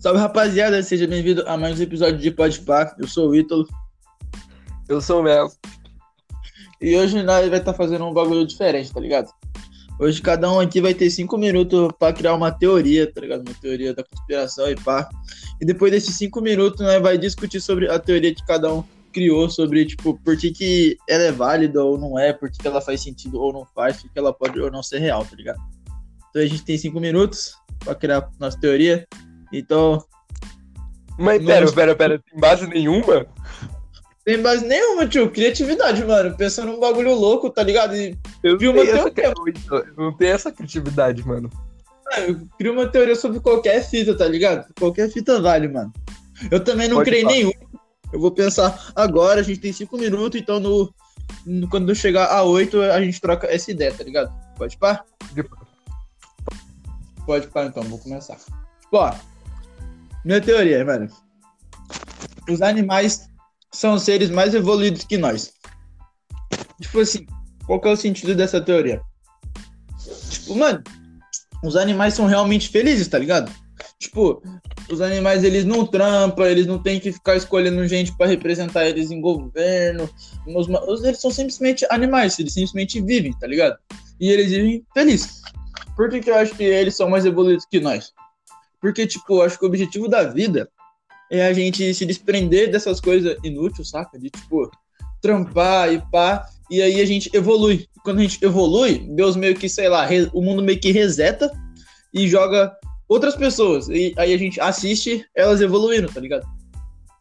[0.00, 2.96] Salve rapaziada, seja bem-vindo a mais um episódio de Podpah.
[2.98, 3.68] Eu sou o Ítalo.
[4.88, 5.52] Eu sou o Mel.
[6.80, 9.28] E hoje nós vai estar tá fazendo um bagulho diferente, tá ligado?
[9.98, 13.46] Hoje cada um aqui vai ter cinco minutos para criar uma teoria, tá ligado?
[13.46, 15.06] Uma teoria da conspiração e pá.
[15.60, 18.82] E depois desses cinco minutos, nós vai discutir sobre a teoria que cada um
[19.12, 22.66] criou sobre, tipo, por que, que ela é válida ou não é, por que, que
[22.66, 25.36] ela faz sentido ou não faz, por que ela pode ou não ser real, tá
[25.36, 25.60] ligado?
[26.30, 27.52] Então a gente tem cinco minutos
[27.84, 29.06] para criar nossa teoria.
[29.52, 30.04] Então.
[31.18, 33.26] Mas pera, pera, pera, tem base nenhuma?
[34.24, 35.30] Tem base nenhuma, tio.
[35.30, 36.36] Criatividade, mano.
[36.36, 37.94] Pensando num bagulho louco, tá ligado?
[37.96, 39.54] E eu vi uma teoria.
[39.56, 39.92] Essa...
[39.96, 41.50] Não tem essa criatividade, mano.
[42.12, 44.66] É, eu crio uma teoria sobre qualquer fita, tá ligado?
[44.78, 45.92] Qualquer fita vale, mano.
[46.50, 47.34] Eu também não Pode criei falar.
[47.34, 47.52] nenhum.
[48.12, 50.92] Eu vou pensar agora, a gente tem cinco minutos, então no,
[51.46, 54.32] no quando chegar a oito a gente troca essa ideia, tá ligado?
[54.56, 55.04] Pode pá?
[57.24, 58.36] Pode pá, então, vou começar.
[58.92, 59.14] Ó,
[60.24, 61.08] minha teoria, mano.
[62.48, 63.28] Os animais
[63.72, 65.52] são seres mais evoluídos que nós.
[66.80, 67.26] Tipo assim,
[67.66, 69.00] qual que é o sentido dessa teoria?
[70.30, 70.82] Tipo, mano,
[71.62, 73.52] os animais são realmente felizes, tá ligado?
[73.98, 74.42] Tipo,
[74.90, 79.10] os animais eles não trampam, eles não têm que ficar escolhendo gente para representar eles
[79.10, 80.08] em governo.
[81.04, 83.78] Eles são simplesmente animais, eles simplesmente vivem, tá ligado?
[84.18, 85.42] E eles vivem felizes.
[85.96, 88.12] Por que, que eu acho que eles são mais evoluídos que nós?
[88.80, 90.68] Porque, tipo, acho que o objetivo da vida
[91.30, 94.18] é a gente se desprender dessas coisas inúteis, saca?
[94.18, 94.70] De, tipo,
[95.20, 96.46] trampar e pá.
[96.70, 97.86] E aí a gente evolui.
[98.02, 101.50] Quando a gente evolui, Deus meio que, sei lá, o mundo meio que reseta
[102.12, 102.72] e joga
[103.08, 103.88] outras pessoas.
[103.88, 106.46] E aí a gente assiste elas evoluindo, tá ligado?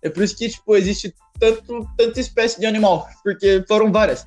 [0.02, 3.08] É por isso que, tipo, existe tanto, tanta espécie de animal.
[3.24, 4.26] Porque foram várias.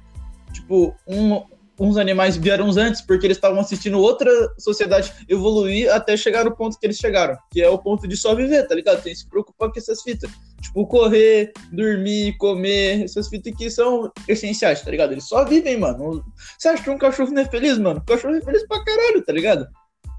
[0.52, 1.42] Tipo, um,
[1.82, 6.78] uns animais vieram antes porque eles estavam assistindo outra sociedade evoluir até chegar no ponto
[6.78, 9.02] que eles chegaram, que é o ponto de só viver, tá ligado?
[9.02, 10.30] Tem que se preocupar com essas fitas.
[10.60, 15.10] Tipo, correr, dormir, comer, essas fitas que são essenciais, tá ligado?
[15.10, 16.24] Eles só vivem, mano.
[16.56, 17.98] Você acha que um cachorro não é feliz, mano?
[17.98, 19.66] O cachorro é feliz pra caralho, tá ligado?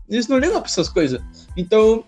[0.09, 1.21] Eles não ligam pra essas coisas.
[1.55, 2.03] Então,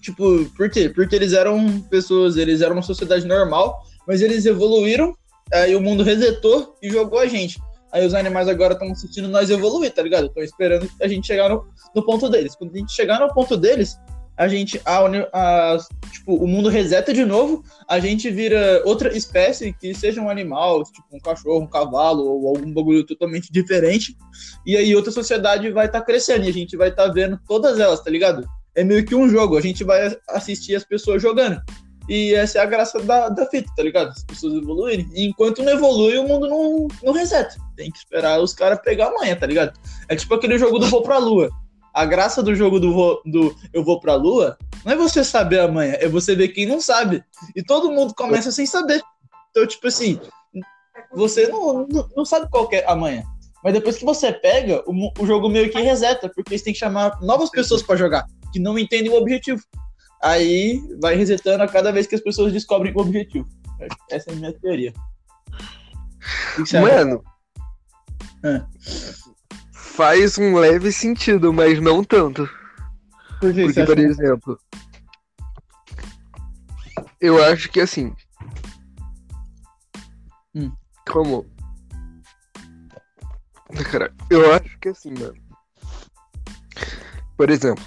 [0.00, 0.88] tipo, por quê?
[0.88, 5.14] Porque eles eram pessoas, eles eram uma sociedade normal, mas eles evoluíram,
[5.52, 7.56] aí o mundo resetou e jogou a gente.
[7.92, 10.26] Aí os animais agora estão assistindo nós evoluir, tá ligado?
[10.26, 11.64] Estão esperando a gente chegar no,
[11.94, 12.54] no, ponto deles.
[12.54, 13.98] Quando a gente chegar no ponto deles,
[14.36, 14.80] a gente.
[14.84, 15.00] A,
[15.32, 15.78] a,
[16.12, 20.84] tipo, o mundo reseta de novo, a gente vira outra espécie que seja um animal,
[20.84, 24.16] tipo um cachorro, um cavalo ou algum bagulho totalmente diferente.
[24.64, 27.38] E aí outra sociedade vai estar tá crescendo e a gente vai estar tá vendo
[27.46, 28.46] todas elas, tá ligado?
[28.74, 31.60] É meio que um jogo, a gente vai assistir as pessoas jogando.
[32.08, 34.08] E essa é a graça da, da fita, tá ligado?
[34.08, 35.08] As pessoas evoluírem.
[35.14, 37.54] E enquanto não evolui, o mundo não, não reseta.
[37.76, 39.78] Tem que esperar os caras pegar a manha, tá ligado?
[40.08, 41.50] É tipo aquele jogo do Vou Pra Lua.
[41.94, 45.60] A graça do jogo do, vou, do Eu Vou Pra Lua não é você saber
[45.60, 47.22] a manha, é você ver quem não sabe.
[47.54, 49.02] E todo mundo começa sem saber.
[49.50, 50.20] Então, tipo assim,
[51.12, 53.24] você não, não, não sabe qual é a manha.
[53.62, 56.78] Mas depois que você pega, o, o jogo meio que reseta, porque você tem que
[56.78, 59.60] chamar novas pessoas para jogar, que não entendem o objetivo.
[60.22, 63.48] Aí vai resetando a cada vez que as pessoas descobrem o objetivo.
[64.10, 64.92] Essa é a minha teoria.
[66.72, 67.24] Mano,
[68.44, 68.62] é.
[69.72, 72.48] faz um leve sentido, mas não tanto.
[73.40, 74.60] Por que Porque, por exemplo,
[77.20, 78.14] eu acho que assim.
[80.54, 80.72] Hum.
[81.08, 81.46] Como?
[83.90, 85.34] Cara, eu acho que assim, mano.
[87.36, 87.84] Por exemplo,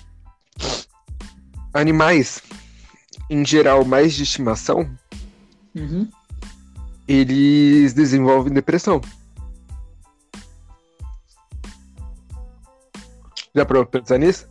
[1.73, 2.41] animais,
[3.29, 4.89] em geral, mais de estimação,
[5.75, 6.07] uhum.
[7.07, 9.01] eles desenvolvem depressão.
[13.55, 14.47] Já provou pensar nisso?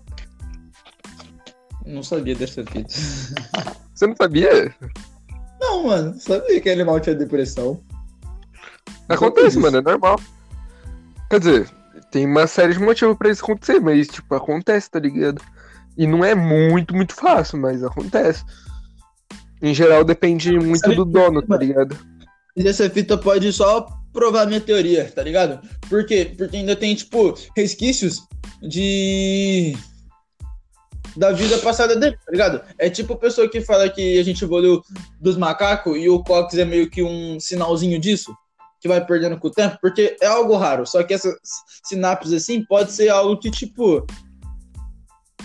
[1.85, 2.95] Não sabia dessa fita.
[3.95, 4.75] Você não sabia?
[5.61, 6.19] Não, mano.
[6.19, 7.83] Sabia que animal tinha depressão.
[9.09, 10.21] Acontece, mano, é normal.
[11.29, 11.71] Quer dizer,
[12.11, 15.43] tem uma série de motivos pra isso acontecer, mas, tipo, acontece, tá ligado?
[15.97, 18.45] E não é muito, muito fácil, mas acontece.
[19.61, 21.97] Em geral, depende muito do dono, tá ligado?
[22.57, 25.61] E essa fita pode só provar minha teoria, tá ligado?
[25.89, 26.35] Por quê?
[26.37, 28.23] Porque ainda tem, tipo, resquícios
[28.61, 29.77] de.
[31.15, 32.63] Da vida passada dele, tá ligado?
[32.79, 34.83] É tipo a pessoa que fala que a gente evoluiu
[35.21, 38.35] dos macacos e o Cox é meio que um sinalzinho disso,
[38.81, 40.87] que vai perdendo com o tempo, porque é algo raro.
[40.87, 41.35] Só que essas
[41.85, 44.07] sinapses assim pode ser algo que, tipo,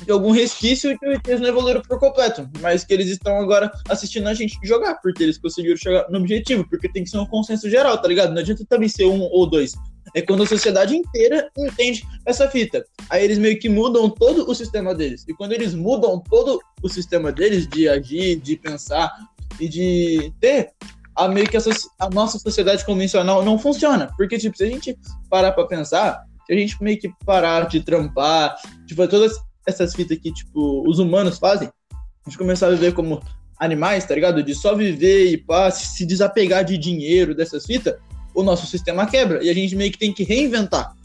[0.05, 4.27] de algum resquício que eles não evoluíram por completo, mas que eles estão agora assistindo
[4.27, 7.69] a gente jogar, porque eles conseguiram chegar no objetivo, porque tem que ser um consenso
[7.69, 8.33] geral, tá ligado?
[8.33, 9.73] Não adianta também ser um ou dois.
[10.13, 12.83] É quando a sociedade inteira entende essa fita.
[13.09, 15.25] Aí eles meio que mudam todo o sistema deles.
[15.27, 19.11] E quando eles mudam todo o sistema deles de agir, de pensar
[19.59, 20.71] e de ter,
[21.15, 21.61] a meio que a,
[21.99, 24.11] a nossa sociedade convencional não funciona.
[24.15, 24.97] Porque, tipo, se a gente
[25.29, 28.55] parar pra pensar, se a gente meio que parar de trampar,
[28.85, 29.33] tipo, todas
[29.67, 33.21] essas fitas que, tipo, os humanos fazem, a gente começar a viver como
[33.59, 34.41] animais, tá ligado?
[34.41, 37.95] De só viver e pá, se desapegar de dinheiro, dessas fitas,
[38.33, 39.43] o nosso sistema quebra.
[39.43, 40.95] E a gente meio que tem que reinventar.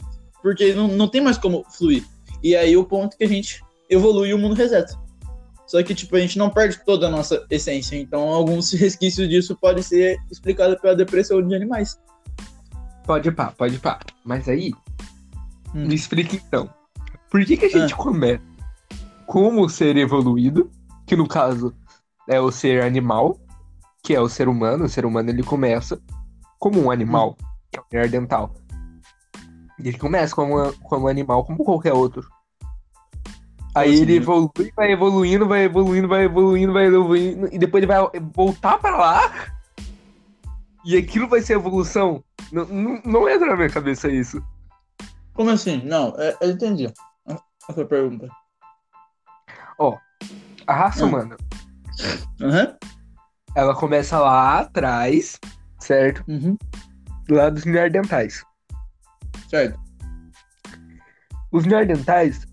[0.41, 2.05] Porque não, não tem mais como fluir.
[2.41, 4.97] E aí o ponto que a gente evolui e o mundo reseta.
[5.67, 7.95] Só que, tipo, a gente não perde toda a nossa essência.
[7.95, 11.99] Então, alguns resquícios disso podem ser explicados pela depressão de animais.
[13.05, 13.99] Pode pá, pode pá.
[14.23, 14.71] Mas aí,
[15.73, 15.87] hum.
[15.87, 16.69] me explica então.
[17.29, 17.97] Por que, que a gente ah.
[17.97, 18.52] começa
[19.25, 20.69] como ser evoluído,
[21.05, 21.73] que no caso
[22.27, 23.39] é o ser animal,
[24.03, 24.85] que é o ser humano.
[24.85, 26.01] O ser humano ele começa
[26.59, 27.45] como um animal, hum.
[27.71, 28.53] que é o neandertal.
[29.79, 32.25] Ele começa como, como um animal, como qualquer outro.
[33.75, 38.07] Aí ele evolui, vai evoluindo, vai evoluindo, vai evoluindo, vai evoluindo, e depois ele vai
[38.33, 39.51] voltar pra lá.
[40.85, 42.23] E aquilo vai ser evolução.
[42.51, 44.43] Não, não, não entra na minha cabeça isso.
[45.33, 45.81] Como assim?
[45.83, 46.91] Não, é, eu entendi.
[47.67, 48.27] Essa pergunta.
[49.79, 49.97] Ó,
[50.67, 51.09] a raça Hum.
[51.09, 51.37] humana,
[52.41, 52.77] Aham.
[53.55, 55.39] ela começa lá atrás,
[55.79, 56.23] certo?
[56.27, 56.57] Uhum.
[57.29, 58.43] Lá dos neandertais.
[59.49, 59.79] Certo.
[61.51, 62.45] Os neandertais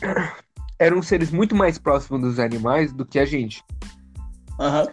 [0.78, 3.62] eram seres muito mais próximos dos animais do que a gente.
[4.58, 4.86] Aham.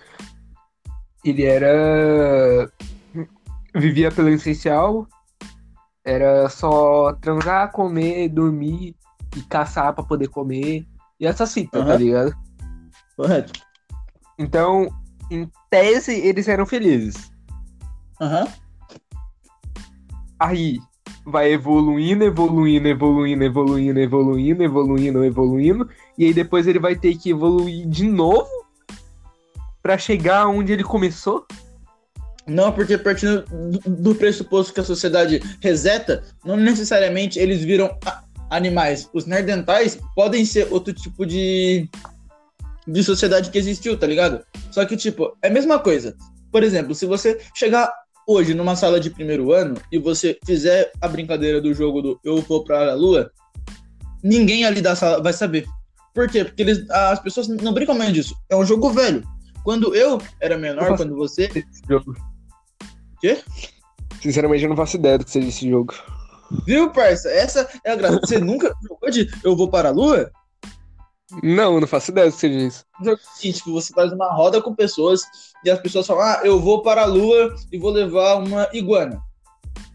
[1.24, 2.72] Ele era.
[3.76, 5.08] vivia pelo essencial,
[6.04, 8.96] era só transar, comer, dormir
[9.36, 10.86] e caçar pra poder comer.
[11.20, 11.96] E essa fita, tá Aham.
[11.98, 12.36] ligado?
[13.16, 13.54] Correto.
[14.38, 14.90] Então,
[15.32, 17.32] em tese, eles eram felizes.
[18.20, 18.48] Aham.
[20.40, 20.78] Aí
[21.26, 25.90] vai evoluindo, evoluindo, evoluindo, evoluindo, evoluindo, evoluindo, evoluindo.
[26.18, 28.48] E aí depois ele vai ter que evoluir de novo
[29.82, 31.46] pra chegar onde ele começou.
[32.46, 38.24] Não, porque partindo do- do pressuposto que a sociedade reseta, não necessariamente eles viram a-
[38.50, 39.10] animais.
[39.14, 41.90] Os nerdentais podem ser outro tipo de,
[42.88, 44.44] de sociedade que existiu, tá ligado?
[44.72, 46.16] Só que, tipo, é a mesma coisa.
[46.52, 47.92] Por exemplo, se você chegar
[48.28, 52.42] hoje numa sala de primeiro ano e você fizer a brincadeira do jogo do Eu
[52.42, 53.32] Vou Pra Lua,
[54.24, 55.66] ninguém ali da sala vai saber.
[56.14, 56.46] Por quê?
[56.46, 58.36] Porque eles, as pessoas não brincam mais disso.
[58.50, 59.22] É um jogo velho.
[59.64, 61.50] Quando eu era menor, Eu quando você.
[61.54, 62.16] Esse jogo.
[63.20, 63.40] Quê?
[64.22, 65.94] Sinceramente, eu não faço ideia do que seja esse jogo.
[66.66, 67.30] Viu, parça?
[67.30, 68.20] Essa é a graça.
[68.20, 70.32] Você nunca jogou de Eu Vou Para a Lua?
[71.42, 72.48] Não, não faço ideia do que.
[73.02, 75.24] Um jogo assim, tipo, você faz uma roda com pessoas
[75.64, 79.20] e as pessoas falam, ah, eu vou para a Lua e vou levar uma iguana.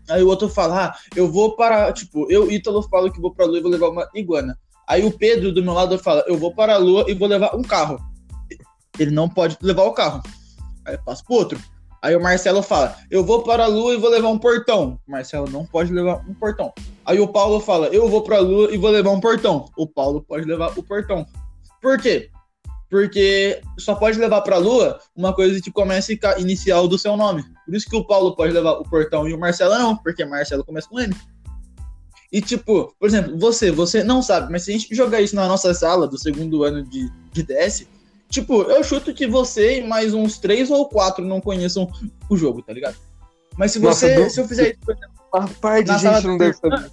[0.08, 3.44] Aí o outro fala, ah, eu vou para, tipo, eu, Ítalo, falo que vou para
[3.44, 4.58] a Lua e vou levar uma iguana.
[4.88, 7.54] Aí o Pedro, do meu lado, fala, eu vou para a Lua e vou levar
[7.54, 8.00] um carro.
[8.98, 10.20] Ele não pode levar o carro.
[10.84, 11.60] Aí eu passo pro outro.
[12.02, 14.98] Aí o Marcelo fala, eu vou para a Lua e vou levar um portão.
[15.06, 16.72] Marcelo não pode levar um portão.
[17.04, 19.66] Aí o Paulo fala, eu vou para a Lua e vou levar um portão.
[19.76, 21.26] O Paulo pode levar o portão.
[21.82, 22.30] Por quê?
[22.88, 26.98] Porque só pode levar para a Lua uma coisa que comece com a inicial do
[26.98, 27.44] seu nome.
[27.66, 30.64] Por isso que o Paulo pode levar o portão e o Marcelo não, porque Marcelo
[30.64, 31.14] começa com N.
[32.32, 35.48] E tipo, por exemplo, você, você não sabe, mas se a gente jogar isso na
[35.48, 37.86] nossa sala do segundo ano de, de DS,
[38.30, 41.90] tipo, eu chuto que você e mais uns três ou quatro não conheçam
[42.28, 42.96] o jogo, tá ligado?
[43.58, 46.26] Mas se Nossa, você, do- se eu fizer isso, por exemplo, A parte de gente
[46.26, 46.90] não deve saber.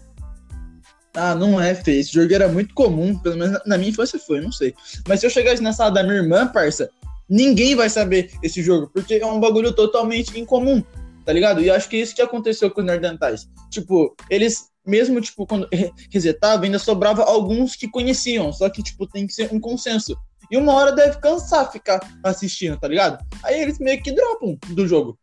[1.16, 1.94] Ah, não é, Fê.
[1.94, 3.18] Esse jogo era muito comum.
[3.18, 4.76] Pelo menos na- minha infância foi, não sei.
[5.08, 6.90] Mas se eu chegasse na sala da minha irmã, parça,
[7.28, 8.90] ninguém vai saber esse jogo.
[8.94, 10.84] Porque é um bagulho totalmente incomum,
[11.26, 11.62] tá ligado?
[11.62, 13.48] E acho que é isso que aconteceu com os Nerdentais.
[13.72, 18.54] Tipo, eles, mesmo, tipo, quando re- resetavam, ainda sobrava alguns que conheciam.
[18.54, 20.16] Só que, tipo, tem que ser um consenso.
[20.52, 23.24] E uma hora deve cansar ficar assistindo, tá ligado?
[23.44, 25.18] Aí eles meio que dropam do jogo.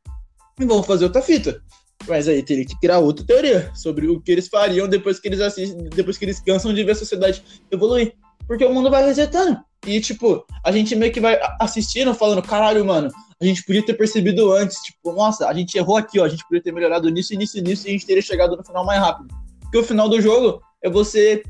[0.60, 1.62] E vão fazer outra fita.
[2.06, 5.40] Mas aí teria que criar outra teoria sobre o que eles fariam depois que eles
[5.40, 8.14] assistem, depois que eles cansam de ver a sociedade evoluir.
[8.46, 9.58] Porque o mundo vai resetando.
[9.86, 13.94] E, tipo, a gente meio que vai assistindo, falando, caralho, mano, a gente podia ter
[13.94, 14.78] percebido antes.
[14.82, 16.24] Tipo, nossa, a gente errou aqui, ó.
[16.24, 18.84] A gente podia ter melhorado nisso, nisso nisso, e a gente teria chegado no final
[18.84, 19.34] mais rápido.
[19.60, 21.42] Porque o final do jogo é você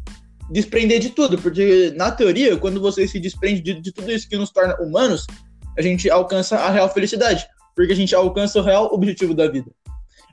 [0.51, 1.39] desprender de tudo.
[1.39, 5.27] Porque, na teoria, quando você se desprende de, de tudo isso que nos torna humanos,
[5.77, 7.47] a gente alcança a real felicidade.
[7.75, 9.71] Porque a gente alcança o real objetivo da vida.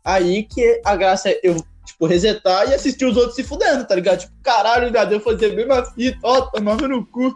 [0.03, 3.95] Aí que a graça é eu, tipo, resetar e assistir os outros se fudendo, tá
[3.95, 4.19] ligado?
[4.19, 7.33] Tipo, caralho, já deu fazer a mesma fita, ó, tomando no cu.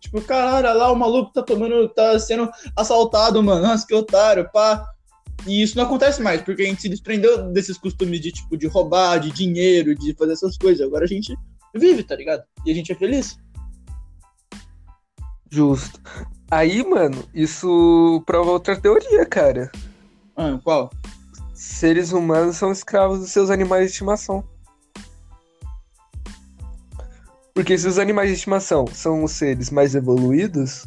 [0.00, 3.62] Tipo, caralho, olha lá o maluco tá tomando, tá sendo assaltado, mano.
[3.62, 4.84] Nossa, que otário, pá.
[5.46, 8.66] E isso não acontece mais, porque a gente se desprendeu desses costumes de, tipo, de
[8.66, 10.84] roubar, de dinheiro, de fazer essas coisas.
[10.84, 11.34] Agora a gente
[11.78, 12.42] vive, tá ligado?
[12.64, 13.38] E a gente é feliz.
[15.50, 16.00] Justo.
[16.50, 19.70] Aí, mano, isso prova outra teoria, cara.
[20.36, 20.90] Ah, qual?
[21.54, 24.44] Seres humanos são escravos dos seus animais de estimação.
[27.54, 30.86] Porque se os animais de estimação são os seres mais evoluídos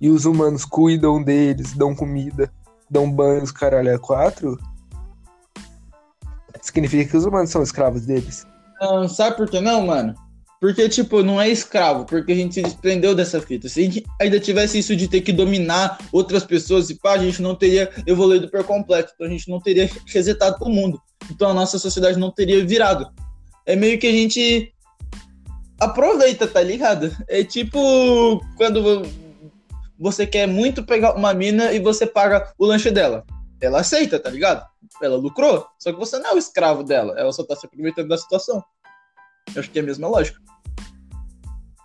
[0.00, 2.52] e os humanos cuidam deles, dão comida,
[2.90, 4.58] dão banhos, caralho, a quatro,
[6.60, 8.44] significa que os humanos são escravos deles.
[8.84, 10.14] Não, sabe por que não, mano?
[10.60, 13.68] Porque, tipo, não é escravo, porque a gente se desprendeu dessa fita.
[13.68, 17.18] Se a gente ainda tivesse isso de ter que dominar outras pessoas e pá, a
[17.18, 19.12] gente não teria evoluído por completo.
[19.14, 20.98] Então a gente não teria resetado o mundo.
[21.30, 23.06] Então a nossa sociedade não teria virado.
[23.66, 24.72] É meio que a gente
[25.78, 27.14] aproveita, tá ligado?
[27.28, 29.02] É tipo quando
[29.98, 33.24] você quer muito pegar uma mina e você paga o lanche dela.
[33.60, 34.66] Ela aceita, tá ligado?
[35.02, 38.08] Ela lucrou, só que você não é o escravo dela, ela só tá se aproveitando
[38.08, 38.64] da situação.
[39.54, 40.38] Eu acho que é a mesma lógica.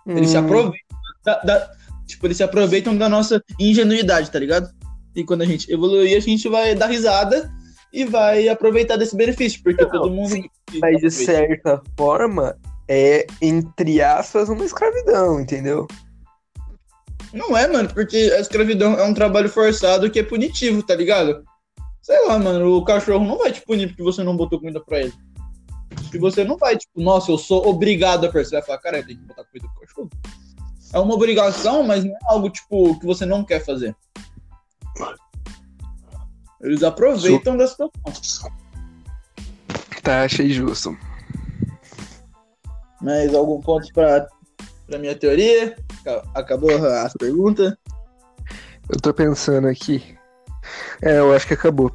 [0.06, 1.70] Eles se Hum, aproveitam da, da-
[2.06, 4.68] tipo, eles se aproveitam da nossa ingenuidade, tá ligado?
[5.14, 7.50] E quando a gente evoluir, a gente vai dar risada
[7.92, 10.30] e vai aproveitar desse benefício, porque Não, todo mundo.
[10.30, 10.44] sim,
[10.80, 12.56] Mas de certa forma,
[12.88, 15.86] é, entre aspas, uma escravidão, entendeu?
[17.32, 21.44] Não é, mano, porque a escravidão é um trabalho forçado que é punitivo, tá ligado?
[22.02, 25.00] Sei lá, mano, o cachorro não vai te punir porque você não botou comida pra
[25.00, 25.12] ele.
[26.10, 29.16] Se você não vai, tipo, nossa, eu sou obrigado a perceber, vai falar, cara, tem
[29.16, 30.10] que botar comida pro cachorro.
[30.92, 33.94] É uma obrigação, mas não é algo, tipo, que você não quer fazer.
[36.60, 38.50] Eles aproveitam da situação.
[40.02, 40.96] Tá, achei justo.
[43.00, 44.26] Mais algum ponto pra,
[44.86, 45.76] pra minha teoria?
[46.04, 47.74] Ca- Acabou as perguntas?
[48.88, 50.18] Eu tô pensando aqui.
[51.00, 51.90] É, eu acho que acabou.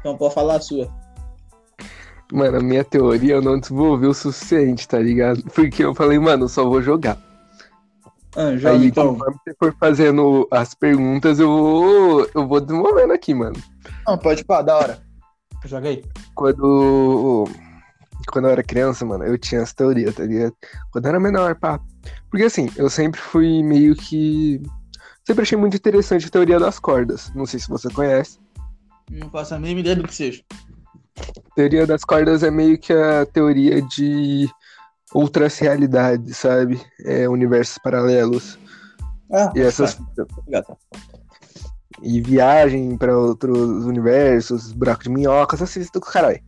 [0.00, 0.88] Então pode falar a sua.
[2.32, 5.42] Mano, a minha teoria eu não desenvolvi o suficiente, tá ligado?
[5.54, 7.18] Porque eu falei, mano, eu só vou jogar.
[8.36, 9.14] Ah, joga Aí, então.
[9.14, 13.56] conforme você for fazendo as perguntas, eu vou, eu vou desenvolvendo aqui, mano.
[14.06, 15.02] Não, pode pá, da hora.
[15.64, 16.04] Joga aí.
[16.34, 17.48] Quando.
[18.30, 20.54] Quando eu era criança, mano, eu tinha essa teoria, tá ligado?
[20.92, 21.80] Quando eu era menor, pá.
[22.30, 24.60] Porque assim, eu sempre fui meio que.
[25.26, 27.32] Sempre achei muito interessante a teoria das cordas.
[27.34, 28.38] Não sei se você conhece.
[29.10, 30.42] Não faço a mínima ideia do que seja.
[31.58, 34.48] Teoria das cordas é meio que a teoria de
[35.12, 36.80] outras realidades, sabe?
[37.04, 38.56] É, universos paralelos.
[39.32, 39.96] Ah, E essas.
[39.96, 40.04] tá.
[40.38, 40.76] Obrigado.
[42.00, 46.40] E viagem pra outros universos, buraco de minhoca, essas coisas do caralho.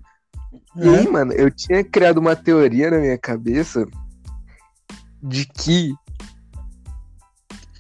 [0.76, 1.10] E aí, É.
[1.10, 3.84] mano, eu tinha criado uma teoria na minha cabeça
[5.20, 5.92] de que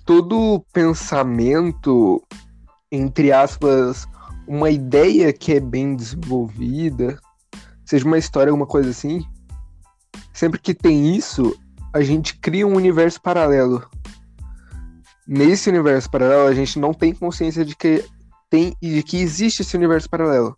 [0.04, 2.20] todo pensamento,
[2.90, 4.04] entre aspas,
[4.50, 7.16] uma ideia que é bem desenvolvida,
[7.84, 9.24] seja uma história, alguma coisa assim,
[10.32, 11.56] sempre que tem isso,
[11.94, 13.88] a gente cria um universo paralelo.
[15.24, 18.04] Nesse universo paralelo, a gente não tem consciência de que
[18.50, 20.52] tem de que existe esse universo paralelo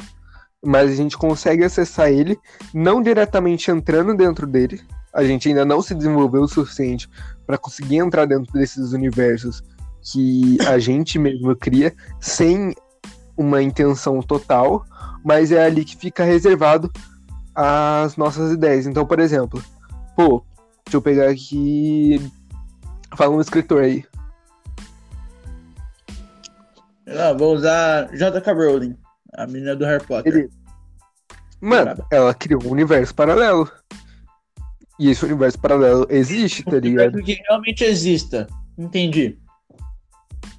[0.65, 2.39] mas a gente consegue acessar ele
[2.73, 4.81] não diretamente entrando dentro dele.
[5.13, 7.11] A gente ainda não se desenvolveu o suficiente
[7.45, 9.61] para conseguir entrar dentro desses universos
[10.01, 12.75] que a gente mesmo cria sem
[13.43, 14.85] uma intenção total,
[15.25, 16.91] mas é ali que fica reservado
[17.55, 18.87] as nossas ideias.
[18.87, 19.63] Então, por exemplo,
[20.17, 20.45] pô,
[20.85, 22.31] deixa eu pegar aqui.
[23.17, 24.05] Fala um escritor aí.
[27.07, 28.53] Ah, vou usar J.K.
[28.53, 28.97] Rowling,
[29.35, 30.33] a menina do Harry Potter.
[30.33, 30.51] Ele-
[31.61, 33.71] Mano, ela criou um universo paralelo.
[34.99, 37.23] E esse universo paralelo existe, tá ligado?
[37.23, 38.47] que realmente exista.
[38.79, 39.39] Entendi.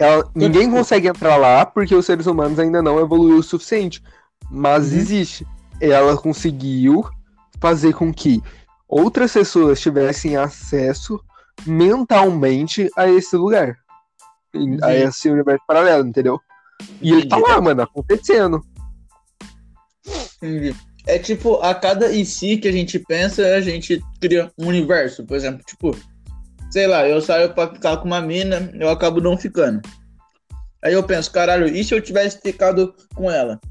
[0.04, 4.02] Ela- ninguém consegue entrar lá porque os seres humanos ainda não evoluíram o suficiente.
[4.52, 4.98] Mas Uhum.
[4.98, 5.48] existe.
[5.80, 7.06] Ela conseguiu
[7.60, 8.42] fazer com que
[8.88, 11.20] outras pessoas tivessem acesso
[11.66, 13.78] mentalmente a esse lugar.
[14.54, 14.86] A Entendi.
[15.08, 16.40] esse universo paralelo, entendeu?
[17.02, 18.62] E ele tá lá, mano, acontecendo.
[20.38, 20.76] Entendi.
[21.06, 25.26] É tipo, a cada si que a gente pensa, a gente cria um universo.
[25.26, 25.96] Por exemplo, tipo,
[26.74, 29.80] sei lá, eu saio pra ficar com uma mina, eu acabo não ficando.
[30.84, 33.62] Aí eu penso, caralho, e se eu tivesse ficado com ela?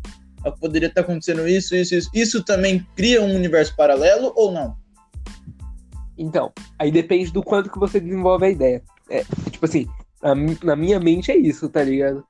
[0.44, 2.10] Eu poderia estar acontecendo isso, isso, isso.
[2.14, 4.76] Isso também cria um universo paralelo ou não?
[6.16, 8.80] Então, aí depende do quanto que você desenvolve a ideia.
[9.10, 9.88] É, tipo assim,
[10.22, 10.32] na,
[10.62, 12.24] na minha mente é isso, tá ligado?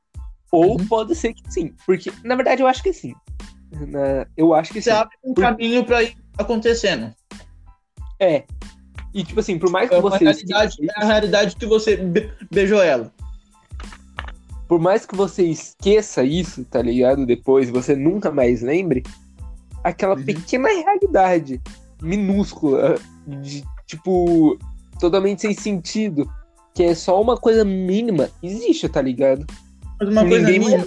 [0.51, 0.87] Ou Uhum.
[0.87, 1.75] pode ser que sim.
[1.85, 3.13] Porque, na verdade, eu acho que sim.
[3.89, 4.97] Na- eu acho que Você sim.
[4.97, 7.15] abre um caminho pra ir acontecendo.
[8.19, 8.45] É.
[9.15, 10.25] E, tipo assim, por mais que É você.
[10.25, 13.13] realidade, é a realidade que você be- beijou ela.
[14.69, 17.27] por mais que você esqueça isso, tá ligado?
[17.27, 19.03] Depois, você nunca mais lembre,
[19.85, 20.25] aquela Uhum.
[20.25, 21.61] pequena realidade
[22.01, 22.95] minúscula,
[23.27, 24.59] de, tipo,
[24.99, 26.27] totalmente sem sentido,
[26.75, 29.45] que é só uma coisa mínima, existe, tá ligado?
[30.01, 30.87] Mas uma coisa Ninguém mínima.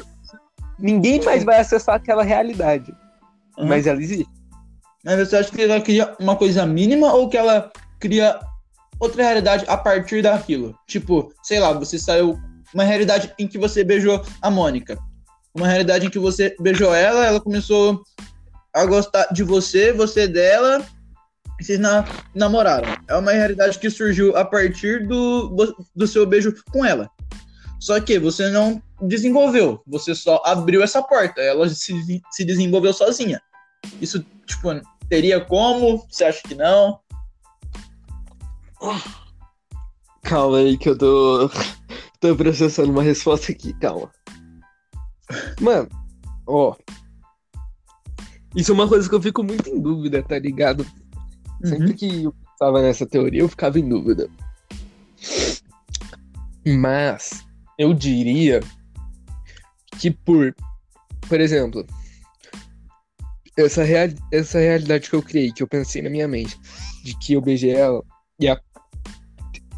[0.79, 2.91] Ninguém mais vai acessar aquela realidade,
[3.57, 3.67] Uhum.
[3.67, 4.27] mas ela existe.
[5.05, 7.71] Mas você acha que ela cria uma coisa mínima ou que ela
[8.07, 8.39] cria
[8.99, 10.77] outra realidade a partir daquilo?
[10.87, 12.39] Tipo, sei lá, você saiu.
[12.73, 14.97] Uma realidade em que você beijou a Mônica.
[15.53, 18.03] Uma realidade em que você beijou ela, ela começou
[18.73, 20.85] a gostar de você, você dela,
[21.59, 22.89] e vocês na- namoraram.
[23.07, 27.09] É uma realidade que surgiu a partir do, do seu beijo com ela.
[27.79, 31.93] Só que você não desenvolveu, você só abriu essa porta, ela se,
[32.31, 33.41] se desenvolveu sozinha.
[34.01, 34.69] Isso, tipo,
[35.07, 36.05] teria como?
[36.09, 36.99] Você acha que não?
[40.23, 41.49] Calma aí que eu tô.
[42.19, 44.11] tô processando uma resposta aqui, calma.
[45.61, 45.89] Mano,
[46.47, 46.75] ó.
[48.55, 50.85] Isso é uma coisa que eu fico muito em dúvida, tá ligado?
[51.63, 54.29] Sempre que eu estava nessa teoria, eu ficava em dúvida.
[56.65, 57.45] Mas
[57.77, 58.61] eu diria
[59.99, 60.55] que por,
[61.27, 61.85] por exemplo,
[63.57, 66.59] essa, real, essa realidade que eu criei, que eu pensei na minha mente,
[67.03, 68.03] de que eu beijei ela
[68.39, 68.59] e, a,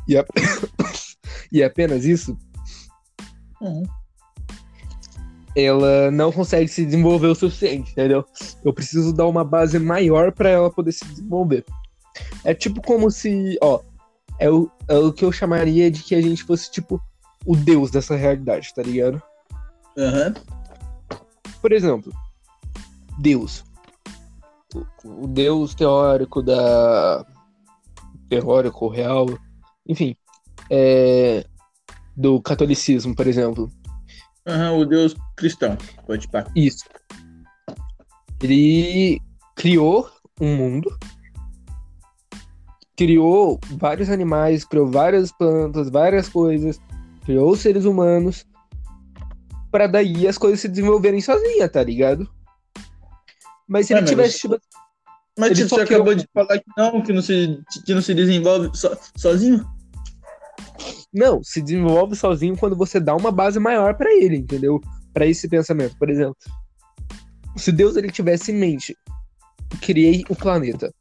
[0.07, 0.25] e, a,
[1.51, 2.37] e apenas isso,
[3.59, 3.83] Uhum.
[5.55, 8.23] ela não consegue se desenvolver o suficiente, entendeu?
[8.63, 11.65] Eu preciso dar uma base maior para ela poder se desenvolver.
[12.43, 13.81] É tipo como se, ó,
[14.39, 17.01] é o, é o que eu chamaria de que a gente fosse tipo
[17.45, 19.21] o deus dessa realidade, tá ligado?
[19.97, 20.33] Aham.
[21.61, 22.13] Por exemplo,
[23.17, 23.63] Deus.
[24.75, 27.25] O, o deus teórico da
[28.29, 29.27] teórico real,
[29.87, 30.15] enfim,
[30.69, 31.45] é,
[32.15, 33.71] do catolicismo, por exemplo.
[34.45, 35.77] Aham, o Deus cristão.
[36.05, 36.45] Pode pá.
[36.55, 36.83] Isso.
[38.41, 39.21] Ele
[39.55, 40.97] criou um mundo,
[42.95, 46.79] criou vários animais, criou várias plantas, várias coisas,
[47.25, 48.45] criou seres humanos,
[49.71, 52.29] para daí as coisas se desenvolverem sozinha, tá ligado?
[53.67, 54.47] Mas se É, ele mas tivesse
[55.37, 58.13] Mas Ele só você acabou de falar que não, que não se, que não se
[58.13, 59.63] desenvolve so- sozinho?
[61.13, 64.81] Não, se desenvolve sozinho quando você dá uma base maior pra ele, entendeu?
[65.13, 66.35] Pra esse pensamento, por exemplo.
[67.55, 68.95] Se Deus ele tivesse em mente,
[69.81, 70.93] criei o planeta.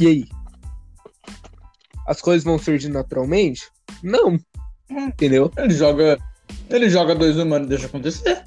[0.00, 0.24] E aí?
[2.06, 3.68] As coisas vão surgir naturalmente?
[4.02, 4.38] Não.
[4.90, 5.50] Entendeu?
[5.56, 6.18] Ele joga.
[6.68, 8.44] Ele joga dois humanos e deixa acontecer.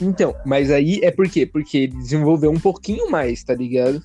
[0.00, 1.46] Então, mas aí é por quê?
[1.46, 4.02] Porque ele desenvolveu um pouquinho mais, tá ligado?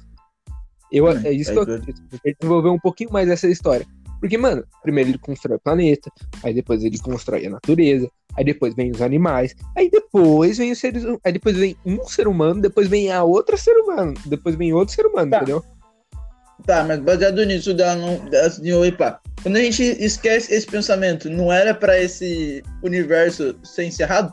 [0.91, 2.01] Eu, Hum, é isso aí que eu acredito.
[2.09, 3.85] porque Ele desenvolveu um pouquinho mais essa história.
[4.19, 6.11] Porque, mano, primeiro ele constrói o planeta,
[6.43, 10.77] aí depois ele constrói a natureza, aí depois vem os animais, aí depois vem os
[10.77, 14.73] seres aí depois vem um ser humano, depois vem a outra ser humano, depois vem
[14.73, 15.37] outro ser humano, Tá.
[15.37, 15.63] entendeu?
[16.67, 19.19] Tá, mas baseado nisso da da desenvolver pá.
[19.41, 24.31] Quando a gente esquece esse pensamento, não era pra esse universo ser encerrado?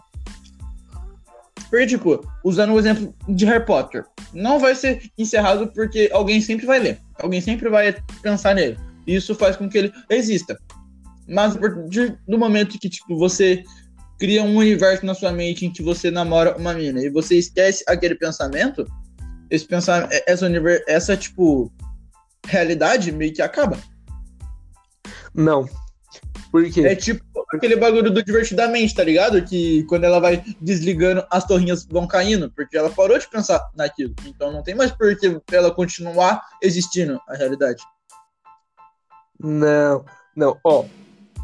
[1.71, 6.65] Porque, tipo, usando o exemplo de Harry Potter, não vai ser encerrado porque alguém sempre
[6.65, 8.79] vai ler, alguém sempre vai pensar nele.
[9.07, 10.59] E isso faz com que ele exista.
[11.29, 13.63] Mas a partir do momento que, tipo, você
[14.19, 17.85] cria um universo na sua mente em que você namora uma mina e você esquece
[17.87, 18.87] aquele pensamento,
[19.51, 21.73] esse pensamento, essa, univer- essa tipo,
[22.47, 23.79] realidade meio que acaba.
[25.35, 25.69] Não.
[26.51, 26.81] Por quê?
[26.81, 27.23] É tipo
[27.53, 29.43] aquele bagulho do divertidamente, tá ligado?
[29.43, 34.15] Que quando ela vai desligando, as torrinhas vão caindo, porque ela parou de pensar naquilo.
[34.27, 37.83] Então não tem mais por que ela continuar existindo a realidade.
[39.39, 40.05] Não,
[40.37, 40.85] não, ó.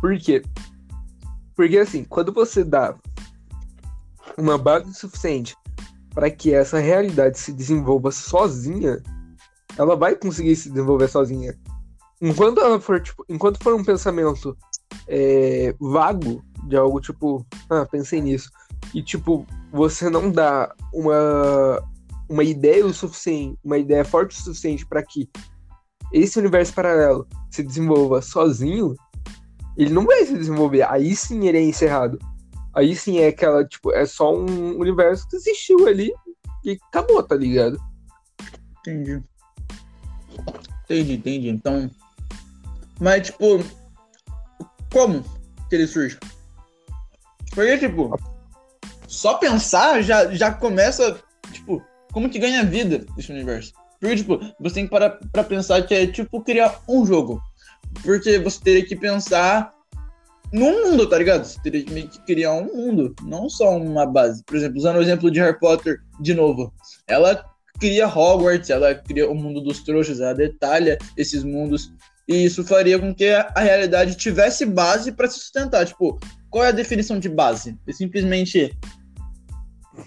[0.01, 0.43] Por quê?
[1.57, 2.95] Porque assim, quando você dá
[4.37, 5.57] uma base suficiente
[6.13, 9.03] para que essa realidade se desenvolva sozinha,
[9.79, 11.57] ela vai conseguir se desenvolver sozinha.
[12.21, 14.57] Enquanto ela for, tipo, enquanto for um pensamento
[15.09, 18.51] é, vago de algo tipo, ah, pensei nisso,
[18.95, 21.83] e tipo, você não dá uma
[22.29, 25.29] uma ideia o suficiente, uma ideia forte o suficiente para que
[26.13, 28.95] esse universo paralelo se desenvolva sozinho,
[29.77, 30.83] ele não vai se desenvolver.
[30.83, 32.19] Aí sim ele é encerrado.
[32.73, 36.13] Aí sim é aquela, tipo, é só um universo que existiu ali
[36.65, 37.79] e acabou, tá ligado?
[38.81, 39.23] Entendi.
[40.85, 41.49] Entendi, entendi.
[41.49, 41.91] Então.
[43.01, 43.59] Mas, tipo.
[44.95, 45.25] Como
[45.69, 46.17] que ele surge?
[47.53, 48.17] Porque, tipo.
[49.09, 51.21] Só pensar já, já começa.
[51.53, 53.73] Tipo, como que ganha vida esse universo?
[54.01, 57.43] Porque, tipo, você tem que parar pra pensar que é tipo criar um jogo.
[58.05, 59.75] Porque você teria que pensar
[60.53, 61.45] num mundo, tá ligado?
[61.45, 64.45] Você teria que criar um mundo, não só uma base.
[64.45, 66.73] Por exemplo, usando o exemplo de Harry Potter de novo.
[67.09, 67.45] Ela
[67.81, 71.93] cria Hogwarts, ela cria o mundo dos trouxas, ela detalha esses mundos.
[72.27, 75.87] E isso faria com que a, realidade tivesse base para se sustentar.
[75.87, 76.19] Tipo,
[76.51, 77.77] qual é a definição de base?
[77.87, 78.77] É simplesmente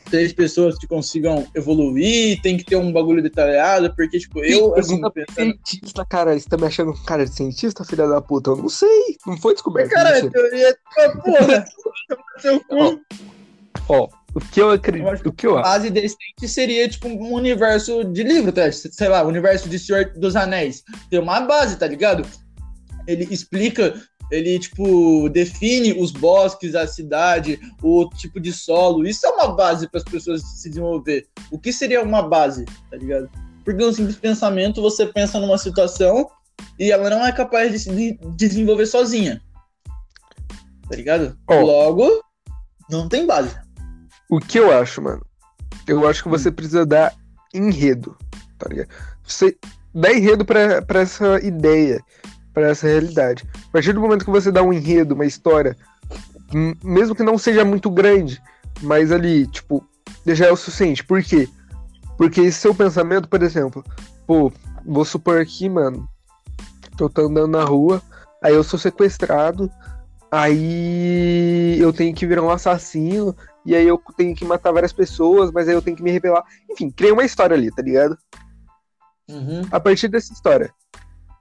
[0.10, 5.00] três pessoas que consigam evoluir, tem que ter um bagulho detalhado, porque, tipo, eu, assim,
[5.12, 5.36] pensando...
[5.36, 8.50] cientista, cara, você tá me achando um cara de cientista, filha da puta?
[8.50, 9.90] Eu não sei, não foi descoberto.
[9.90, 11.66] Cara, a teoria é porra,
[12.40, 13.02] seu cu.
[13.88, 15.70] Ó, o que eu acredito, o que eu acho.
[15.70, 18.72] Base decente seria, tipo, um universo de livro, tá?
[18.72, 20.84] Sei lá, o universo de Senhor dos Anéis.
[21.10, 22.26] Tem uma base, tá ligado?
[23.08, 23.94] Ele explica
[24.30, 29.08] ele, tipo, define os bosques, a cidade, o tipo de solo.
[29.08, 31.26] Isso é uma base para as pessoas se desenvolver.
[31.50, 33.30] O que seria uma base, tá ligado?
[33.64, 36.30] Porque um simples pensamento, você pensa numa situação
[36.78, 39.42] e ela não é capaz de se desenvolver sozinha.
[40.90, 41.38] Tá ligado?
[41.50, 41.62] Oh.
[41.62, 42.22] Logo,
[42.90, 43.56] não tem base.
[44.30, 45.26] O que eu acho, mano?
[45.88, 46.54] Eu acho que você hum.
[46.54, 47.14] precisa dar
[47.54, 48.18] enredo,
[48.58, 48.90] tá ligado?
[49.24, 49.58] Você
[49.94, 52.04] dá enredo pra, pra essa ideia
[52.58, 53.48] para essa realidade.
[53.70, 55.78] A partir do momento que você dá um enredo, uma história,
[56.84, 58.42] mesmo que não seja muito grande,
[58.82, 59.88] mas ali, tipo,
[60.26, 61.04] já é o suficiente.
[61.04, 61.48] Por quê?
[62.18, 63.86] Porque esse seu pensamento, por exemplo,
[64.26, 64.52] pô,
[64.84, 66.10] vou supor aqui, mano,
[67.00, 68.02] eu tô andando na rua,
[68.42, 69.72] aí eu sou sequestrado,
[70.32, 73.36] aí eu tenho que virar um assassino,
[73.66, 76.44] e aí eu tenho que matar várias pessoas, mas aí eu tenho que me revelar.
[76.70, 78.18] Enfim, criei uma história ali, tá ligado?
[79.30, 79.64] Uhum.
[79.72, 80.74] A partir dessa história,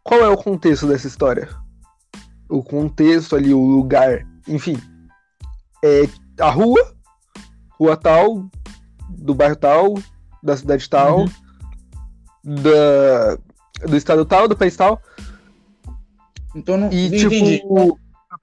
[0.02, 1.48] qual é o contexto dessa história?
[2.48, 4.76] O contexto ali, o lugar, enfim.
[5.84, 6.08] É
[6.40, 6.94] a rua,
[7.78, 8.48] rua tal,
[9.08, 9.94] do bairro tal,
[10.42, 11.26] da cidade tal, uhum.
[12.44, 13.36] da,
[13.86, 15.00] do estado tal, do país tal.
[16.54, 17.62] Então não E, tipo, entendi.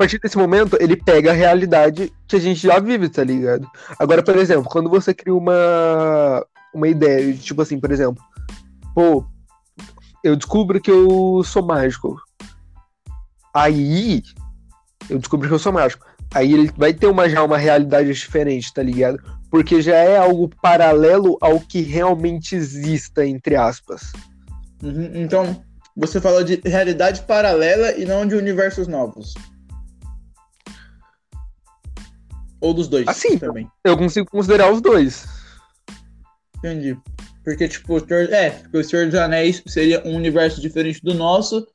[0.04, 3.66] Partir desse momento, ele pega a realidade que a gente já vive, tá ligado?
[3.98, 8.22] Agora, por exemplo, quando você cria uma, uma ideia, de, tipo assim, por exemplo,
[8.94, 9.26] pô,
[10.22, 12.22] eu descubro que eu sou mágico.
[13.56, 14.22] Aí
[15.10, 16.06] eu descubro que eu sou mágico.
[16.34, 19.24] Aí ele vai ter uma, já uma realidade diferente, tá ligado?
[19.50, 24.12] Porque já é algo paralelo ao que realmente exista, entre aspas.
[24.84, 25.64] Uhum, então,
[25.96, 29.34] você falou de realidade paralela e não de universos novos.
[32.64, 33.70] Ou dos dois assim, também.
[33.84, 35.26] Eu consigo considerar os dois.
[36.60, 36.98] Entendi.
[37.44, 41.14] Porque, tipo, o Senhor, é, porque o Senhor dos Anéis seria um universo diferente do
[41.14, 41.68] nosso.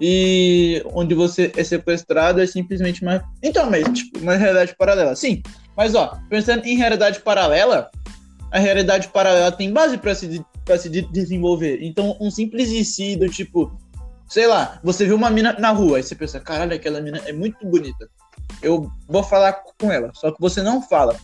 [0.00, 3.24] E onde você é sequestrado é simplesmente uma.
[3.42, 5.16] Então, mas, tipo, uma realidade paralela.
[5.16, 5.42] Sim.
[5.76, 7.90] Mas, ó, pensando em realidade paralela,
[8.52, 11.80] a realidade paralela tem base para se, pra se desenvolver.
[11.82, 13.76] Então, um simples e do tipo,
[14.28, 17.32] sei lá, você viu uma mina na rua, e você pensa, caralho, aquela mina é
[17.32, 18.08] muito bonita.
[18.62, 20.10] Eu vou falar com ela.
[20.14, 21.16] Só que você não fala.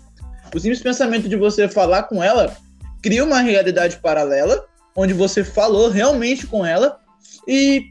[0.55, 2.55] O simples pensamento de você falar com ela
[3.03, 7.01] cria uma realidade paralela, onde você falou realmente com ela,
[7.48, 7.90] e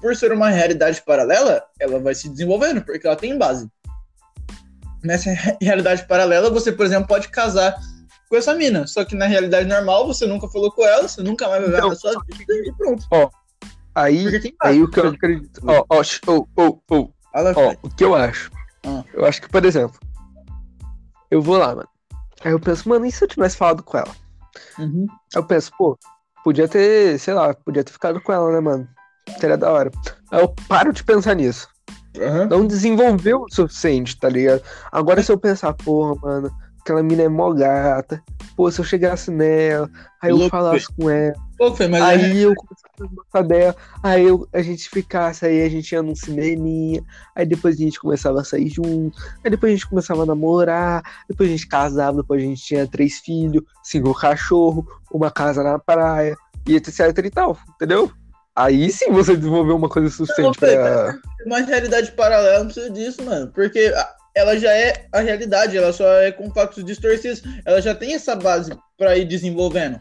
[0.00, 3.68] por ser uma realidade paralela, ela vai se desenvolvendo, porque ela tem base.
[5.02, 5.30] Nessa
[5.60, 7.74] realidade paralela, você, por exemplo, pode casar
[8.28, 11.48] com essa mina, só que na realidade normal, você nunca falou com ela, você nunca
[11.48, 13.04] mais vai ver então, na sua vida e pronto.
[13.10, 13.28] Ó,
[13.94, 15.60] aí, aí o que eu acredito.
[15.66, 17.08] Ó, ó, ó, ó, ó,
[17.56, 18.50] ó, o que eu acho?
[18.84, 19.04] Ah.
[19.12, 19.98] Eu acho que, por exemplo,
[21.30, 21.88] eu vou lá, mano.
[22.44, 24.14] Aí eu penso, mano, e se eu tivesse falado com ela?
[24.78, 25.06] Uhum.
[25.34, 25.98] Eu penso, pô,
[26.42, 28.88] podia ter, sei lá, podia ter ficado com ela, né, mano?
[29.38, 29.90] Seria da hora.
[30.30, 31.68] Aí eu paro de pensar nisso.
[32.16, 32.46] Uhum.
[32.46, 34.62] Não desenvolveu o suficiente, tá ligado?
[34.90, 36.50] Agora se eu pensar, porra, mano,
[36.90, 38.22] aquela mina é mó gata.
[38.56, 39.88] Pô, se eu chegasse nela,
[40.20, 41.34] aí eu falasse com ela.
[41.56, 42.44] Pô, mas aí é...
[42.44, 42.54] eu
[43.14, 47.02] gostar dela, aí eu, a gente ficasse, aí a gente ia num cineminha,
[47.34, 51.02] aí depois a gente começava a sair junto, aí depois a gente começava a namorar,
[51.28, 55.78] depois a gente casava, depois a gente tinha três filhos, cinco cachorros, uma casa na
[55.78, 58.10] praia, e etc e tal, entendeu?
[58.54, 61.18] Aí sim você desenvolveu uma coisa suficiente não, pra.
[61.46, 63.48] Uma realidade paralela não precisa disso, mano.
[63.54, 63.90] Porque
[64.40, 67.42] ela já é a realidade, ela só é com fatos distorcidos.
[67.64, 70.00] Ela já tem essa base para ir desenvolvendo.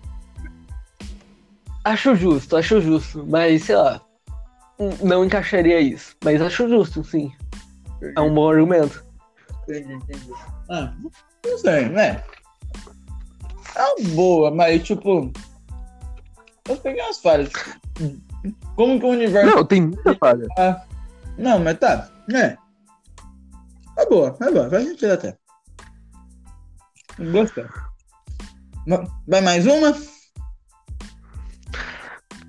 [1.83, 4.01] Acho justo, acho justo, mas sei lá,
[5.01, 6.15] não encaixaria isso.
[6.23, 7.31] Mas acho justo, sim.
[7.97, 8.13] Entendi.
[8.15, 9.03] É um bom argumento.
[9.63, 10.31] Entendi, entendi.
[10.69, 10.93] Ah,
[11.45, 12.23] não sei, né?
[13.75, 15.31] É uma boa, mas tipo.
[16.67, 17.51] Eu peguei umas falhas.
[18.75, 19.55] Como que o universo.
[19.55, 20.47] Não, tem muita falha.
[20.57, 20.81] Ah,
[21.37, 22.09] não, mas tá.
[22.33, 22.57] É.
[24.09, 25.37] Boa, é boa, faz sentido até.
[27.31, 27.65] Gostei.
[29.27, 29.95] Vai mais uma?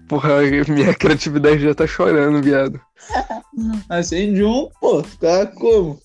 [0.09, 2.81] Porra, minha criatividade já tá chorando, viado.
[3.89, 6.01] Acende um, pô, tá como?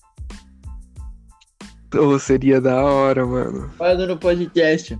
[1.94, 3.70] Ou seria da hora, mano.
[3.78, 4.98] Fala no podcast.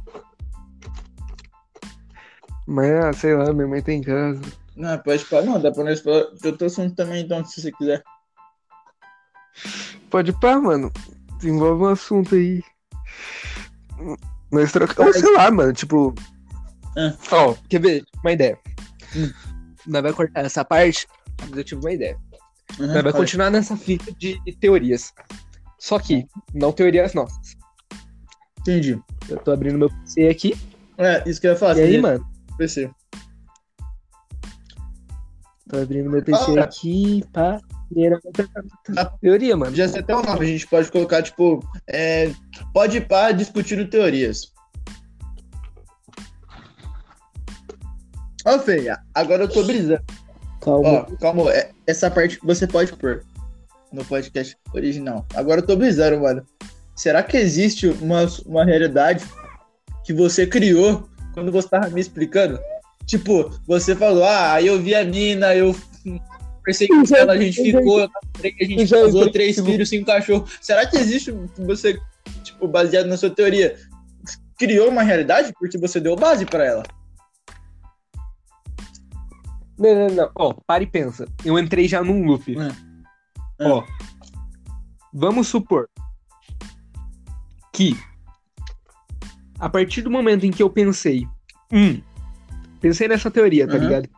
[2.66, 4.40] Mas, ah, sei lá, minha mãe tem em casa.
[4.74, 5.42] Não, pode falar.
[5.42, 8.02] Não, dá pra nós falar de outro assunto também, então, se você quiser.
[10.10, 10.90] Pode pá, mano.
[11.38, 12.62] Desenvolve um assunto aí.
[14.50, 16.14] Nós trocamos, sei lá, mano, tipo.
[16.96, 17.14] Ah.
[17.32, 18.04] Ó, quer ver?
[18.22, 18.58] Uma ideia.
[19.14, 19.30] Hum.
[19.86, 21.06] Nós vai cortar essa parte,
[21.42, 22.18] mas eu tive uma ideia.
[22.78, 25.12] Uhum, Nós vai continuar nessa fita de teorias.
[25.78, 27.56] Só que, não teorias nossas.
[28.60, 29.00] Entendi.
[29.28, 30.56] Eu tô abrindo meu PC aqui.
[30.98, 31.76] É, isso que eu ia falar.
[31.78, 32.26] E aí, mano?
[32.58, 32.90] PC.
[35.68, 36.64] Tô abrindo meu PC Ah.
[36.64, 37.60] aqui, pá.
[37.94, 38.18] E era
[38.96, 39.04] Ah.
[39.20, 39.74] teoria, mano.
[39.74, 42.32] Já sei até o nome, a gente pode colocar, tipo, é,
[42.72, 44.52] pode pá discutindo teorias.
[48.44, 50.02] Ó, Feia, agora eu tô brisando.
[50.60, 50.88] Calma.
[51.10, 53.24] Ó, calma, é- essa parte você pode pôr
[53.92, 55.24] no podcast original.
[55.34, 56.44] Agora eu tô brisando, mano.
[56.94, 59.24] Será que existe uma, uma realidade
[60.04, 62.58] que você criou quando você tava me explicando?
[63.04, 65.74] Tipo, você falou, ah, aí eu vi a mina, eu
[66.66, 70.58] persegui Eu já- ela, a gente ficou, a gente já casou, três filhos, cinco cachorros.
[70.60, 71.98] Será que existe você,
[72.42, 73.76] tipo, baseado na sua teoria,
[74.58, 76.82] criou uma realidade porque você deu base pra ela?
[79.78, 80.30] Não, não, não.
[80.34, 81.28] Ó, para e pensa.
[81.44, 82.56] Eu entrei já num loop.
[82.58, 83.68] É.
[83.68, 83.84] Ó.
[85.12, 85.88] Vamos supor
[87.72, 87.96] que
[89.58, 91.26] a partir do momento em que eu pensei,
[91.72, 92.00] hum,
[92.80, 93.84] pensei nessa teoria, tá Aham.
[93.84, 94.08] ligado?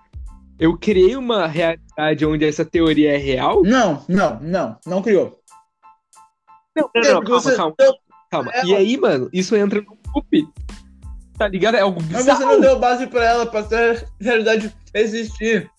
[0.58, 1.87] Eu criei uma realidade
[2.26, 3.62] onde essa teoria é real?
[3.64, 5.38] Não, não, não, não criou.
[6.76, 7.94] Não, não, É, não, calma, calma, não,
[8.30, 8.50] calma.
[8.54, 10.48] é, E aí, mano, isso entra num loop.
[11.36, 11.76] Tá ligado?
[11.76, 12.38] É algo Mas bizarro.
[12.38, 15.70] você não deu base pra ela, pra essa realidade existir.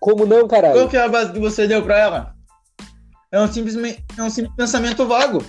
[0.00, 0.88] Como não, Qual caralho?
[0.88, 2.34] que é a base que você deu pra ela?
[3.32, 5.42] É um simples, é um simples pensamento vago.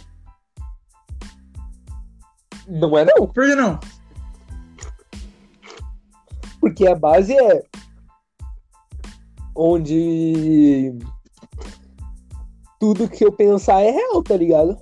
[2.68, 3.28] Não é não.
[3.28, 3.80] Por que não?
[6.66, 7.62] Porque a base é
[9.56, 10.98] onde
[12.80, 14.76] tudo que eu pensar é real, tá ligado?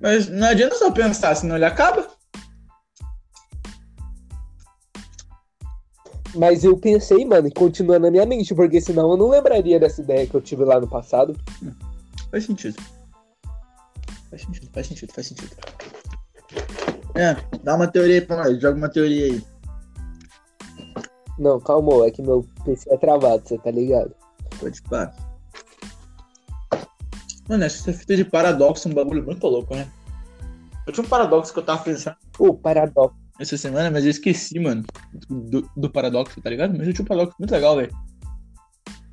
[0.00, 2.08] Mas não adianta só pensar, senão ele acaba.
[6.34, 10.00] Mas eu pensei, mano, e continua na minha mente, porque senão eu não lembraria dessa
[10.00, 11.38] ideia que eu tive lá no passado.
[12.28, 12.82] Faz sentido.
[14.28, 15.56] Faz sentido, faz sentido, faz sentido.
[17.14, 19.51] É, dá uma teoria aí pra nós, joga uma teoria aí.
[21.38, 24.14] Não, calma, é que meu PC é travado, você tá ligado?
[24.60, 25.14] Pode parar.
[27.48, 29.90] Mano, essa fita de paradoxo é um bagulho muito louco, né?
[30.86, 33.16] Eu tinha um paradoxo que eu tava pensando O paradoxo.
[33.38, 34.84] essa semana, mas eu esqueci, mano,
[35.28, 36.76] do, do paradoxo, tá ligado?
[36.76, 37.92] Mas eu tinha um paradoxo muito legal, velho.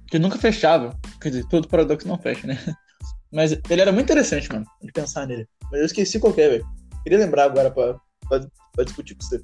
[0.08, 0.98] Que nunca fechava.
[1.22, 2.58] Quer dizer, todo paradoxo não fecha, né?
[3.32, 5.48] Mas ele era muito interessante, mano, de pensar nele.
[5.72, 6.66] Mas eu esqueci qual que é, velho.
[7.04, 8.40] Queria lembrar agora pra, pra,
[8.74, 9.40] pra discutir com você.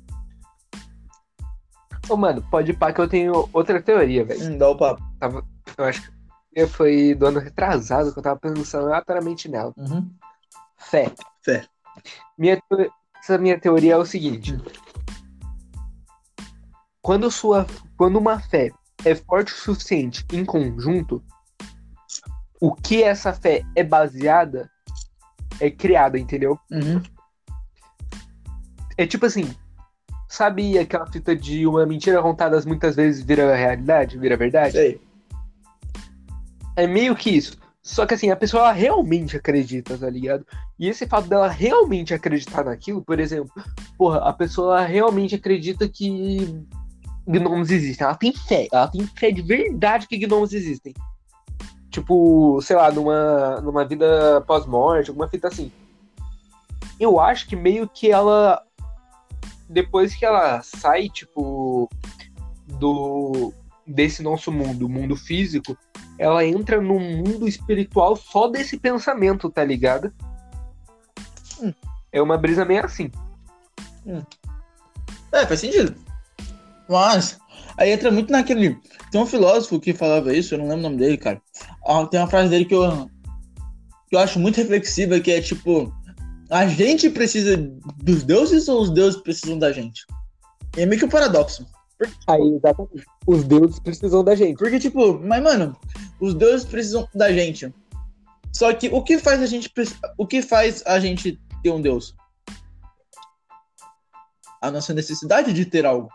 [2.10, 4.54] Ô, mano, pode pá que eu tenho outra teoria, velho.
[4.54, 5.02] Hum, dá o papo.
[5.78, 6.12] Eu acho
[6.54, 9.74] que foi do ano retrasado que eu tava pensando aleatoriamente nela.
[9.78, 10.10] Uhum.
[10.78, 11.12] Fé.
[11.44, 11.66] Fé.
[12.38, 12.62] Minha,
[13.22, 14.58] essa minha teoria é o seguinte.
[17.02, 17.66] Quando, sua,
[17.98, 18.72] quando uma fé
[19.04, 21.24] é forte o suficiente em conjunto,
[22.60, 24.70] o que essa fé é baseada
[25.60, 26.60] é criada, entendeu?
[26.72, 27.02] Uhum.
[28.98, 29.56] É tipo assim,
[30.36, 34.74] sabe aquela fita de uma mentira contada muitas vezes vira realidade, vira verdade?
[34.74, 35.02] Sei.
[36.76, 37.58] É meio que isso.
[37.82, 40.46] Só que assim, a pessoa realmente acredita, tá ligado?
[40.78, 43.52] E esse fato dela realmente acreditar naquilo, por exemplo,
[43.98, 46.66] porra, a pessoa realmente acredita que
[47.28, 48.06] gnomos existem.
[48.06, 50.94] Ela tem fé, ela tem fé de verdade que gnomos existem.
[51.90, 55.72] Tipo, sei lá, numa, numa vida pós-morte, alguma fita assim.
[57.00, 58.62] Eu acho que meio que ela.
[59.68, 61.90] Depois que ela sai, tipo,
[62.68, 63.54] do.
[63.86, 65.78] desse nosso mundo, mundo físico,
[66.18, 70.14] ela entra num mundo espiritual só desse pensamento, tá ligado?
[71.62, 71.74] Hum.
[72.12, 73.12] É uma brisa meio assim.
[75.32, 75.96] É, faz sentido.
[76.88, 77.38] Mas,
[77.78, 78.80] aí entra muito naquele.
[79.12, 81.42] Tem um filósofo que falava isso, eu não lembro o nome dele, cara.
[81.86, 83.10] Ah, Tem uma frase dele que eu,
[84.08, 85.94] que eu acho muito reflexiva, que é tipo:
[86.50, 87.58] a gente precisa
[88.04, 90.06] dos deuses ou os deuses precisam da gente?
[90.78, 91.66] É meio que um paradoxo.
[92.28, 93.06] Aí, exatamente.
[93.26, 94.58] Os deuses precisam da gente.
[94.58, 95.76] Porque, tipo, mas, mano,
[96.20, 97.74] os deuses precisam da gente.
[98.54, 99.72] Só que o que faz a gente.
[100.18, 102.14] O que faz a gente ter um deus?
[104.62, 106.10] A nossa necessidade de ter algo.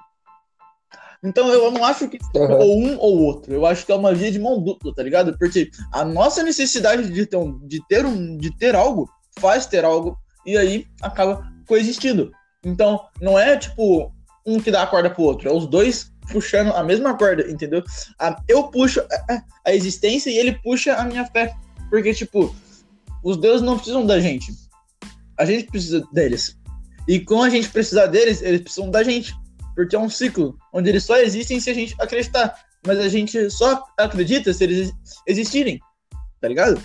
[1.22, 2.58] Então eu não acho que Uhum.
[2.58, 3.52] ou um ou outro.
[3.52, 5.36] Eu acho que é uma via de mão dupla, tá ligado?
[5.38, 9.08] Porque a nossa necessidade de ter, um, de ter, um, de ter algo
[9.40, 12.30] faz ter algo e aí acaba coexistindo.
[12.64, 14.12] Então não é tipo
[14.46, 17.82] um que dá a corda pro outro, é os dois puxando a mesma corda, entendeu?
[18.48, 19.02] Eu puxo
[19.66, 21.54] a existência e ele puxa a minha fé.
[21.90, 22.54] Porque, tipo,
[23.22, 24.52] os deuses não precisam da gente.
[25.36, 26.56] A gente precisa deles.
[27.08, 29.34] E com a gente precisar deles, eles precisam da gente.
[29.74, 32.54] Porque é um ciclo onde eles só existem se a gente acreditar.
[32.86, 34.92] Mas a gente só acredita se eles
[35.26, 35.80] existirem.
[36.40, 36.80] Tá ligado?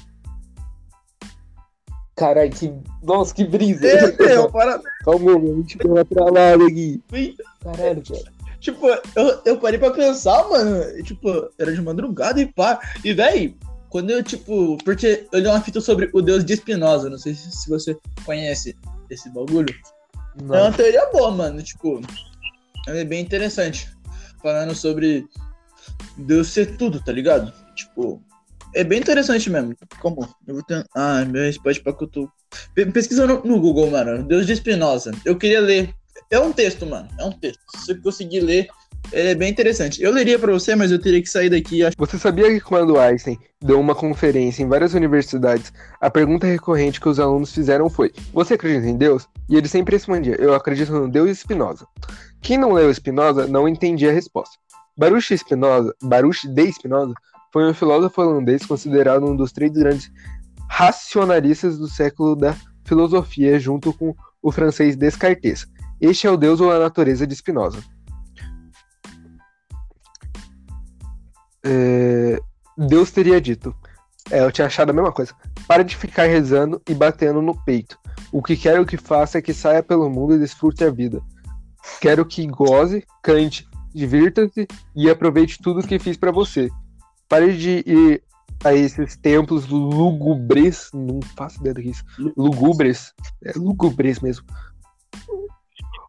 [2.15, 2.73] Caralho, que.
[3.03, 3.85] Nossa, que brisa.
[3.85, 7.01] É, parada Calma, a gente deu uma travada aqui.
[7.61, 8.35] Caralho, cara.
[8.59, 10.81] Tipo, eu, eu parei pra pensar, mano.
[10.97, 12.79] e, Tipo, era de madrugada e pá.
[13.03, 13.55] E, véi,
[13.89, 14.77] quando eu, tipo.
[14.83, 17.09] Porque eu li uma fita sobre o deus de Spinoza.
[17.09, 18.75] Não sei se, se você conhece
[19.09, 19.75] esse bagulho.
[20.39, 21.61] É uma teoria boa, mano.
[21.61, 22.01] Tipo,
[22.87, 23.89] é bem interessante.
[24.41, 25.27] Falando sobre
[26.17, 27.51] Deus ser tudo, tá ligado?
[27.75, 28.21] Tipo,
[28.75, 29.75] é bem interessante mesmo.
[29.99, 30.27] Como?
[30.47, 30.85] Eu vou ter...
[30.95, 31.93] Ah, meu resposta pra.
[32.73, 34.23] Pe- Pesquisa no, no Google, mano.
[34.23, 35.11] Deus de Spinoza.
[35.25, 35.93] Eu queria ler.
[36.29, 37.07] É um texto, mano.
[37.19, 37.59] É um texto.
[37.77, 38.67] Se eu conseguir ler,
[39.11, 40.01] ele é bem interessante.
[40.01, 41.83] Eu leria pra você, mas eu teria que sair daqui.
[41.83, 41.95] Acho...
[41.97, 47.09] Você sabia que quando Einstein deu uma conferência em várias universidades, a pergunta recorrente que
[47.09, 49.27] os alunos fizeram foi: Você acredita em Deus?
[49.49, 51.85] E ele sempre respondia: Eu acredito no Deus Spinoza.
[52.41, 54.55] Quem não leu Spinoza não entendia a resposta.
[54.97, 57.13] Baruch Spinoza, Baruch de Spinoza,
[57.55, 60.11] foi um filósofo holandês considerado um dos três grandes
[60.69, 65.65] racionalistas do século da filosofia, junto com o francês Descartes.
[66.01, 67.81] Este é o Deus ou a natureza de Spinoza.
[71.65, 72.41] É,
[72.77, 73.73] Deus teria dito.
[74.29, 75.33] É, eu tinha achado a mesma coisa.
[75.65, 77.97] Para de ficar rezando e batendo no peito.
[78.33, 81.21] O que quero que faça é que saia pelo mundo e desfrute a vida.
[82.01, 86.69] Quero que goze, cante, divirta-se e aproveite tudo que fiz pra você.
[87.27, 88.23] Pare de ir
[88.63, 92.03] a esses templos lugubres, não faço ideia do que é isso.
[92.35, 94.45] Lugubres, é lugubres mesmo.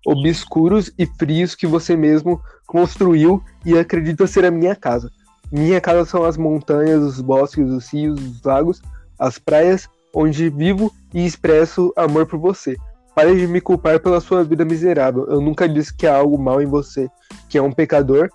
[0.06, 5.10] Obscuros e frios que você mesmo construiu e acredita ser a minha casa.
[5.50, 8.82] Minha casa são as montanhas, os bosques, os rios, os lagos,
[9.18, 12.76] as praias, onde vivo e expresso amor por você.
[13.14, 15.26] Pare de me culpar pela sua vida miserável.
[15.26, 17.08] Eu nunca disse que há algo mal em você,
[17.48, 18.28] que é um pecador,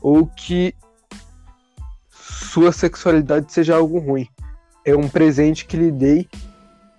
[0.00, 0.74] ou que
[2.56, 4.26] sua sexualidade seja algo ruim.
[4.82, 6.26] É um presente que lhe dei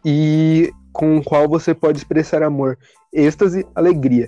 [0.05, 2.77] e com o qual você pode expressar amor,
[3.11, 4.27] êxtase, alegria.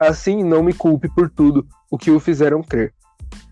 [0.00, 2.92] Assim, não me culpe por tudo o que o fizeram crer.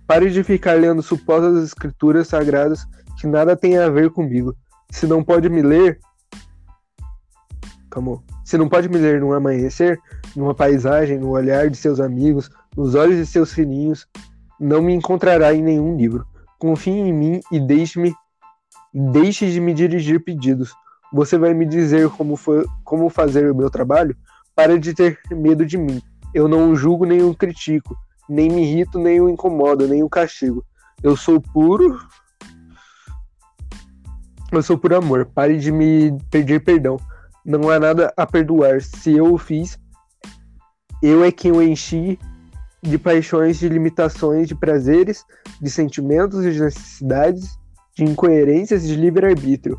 [0.05, 2.85] Pare de ficar lendo supostas escrituras sagradas
[3.20, 4.53] que nada tem a ver comigo.
[4.90, 6.00] Se não pode me ler.
[7.88, 8.20] Calma.
[8.44, 9.96] Se não pode me ler num amanhecer,
[10.35, 14.09] numa paisagem, no olhar de seus amigos, nos olhos de seus filhinhos,
[14.59, 16.26] não me encontrará em nenhum livro.
[16.61, 18.14] Confie em mim e deixe-me
[18.92, 20.75] deixe de me dirigir pedidos.
[21.11, 22.38] Você vai me dizer como,
[22.85, 24.14] como fazer o meu trabalho?
[24.55, 26.03] Pare de ter medo de mim.
[26.35, 27.96] Eu não julgo nem o critico,
[28.29, 30.62] nem me irrito, nem o incomodo, nem o castigo.
[31.03, 31.99] Eu sou puro.
[34.53, 35.31] Eu sou por amor.
[35.35, 36.99] Pare de me pedir perdão.
[37.42, 38.83] Não há nada a perdoar.
[38.83, 39.79] Se eu o fiz,
[41.03, 42.18] eu é quem o enchi
[42.83, 45.25] de paixões, de limitações, de prazeres,
[45.61, 47.59] de sentimentos, de necessidades,
[47.95, 49.79] de incoerências, de livre-arbítrio.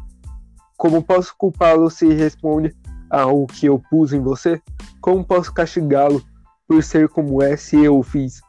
[0.77, 2.75] Como posso culpá-lo se responde
[3.09, 4.61] ao que eu pus em você?
[4.99, 6.23] Como posso castigá-lo
[6.67, 8.41] por ser como é se eu o fiz?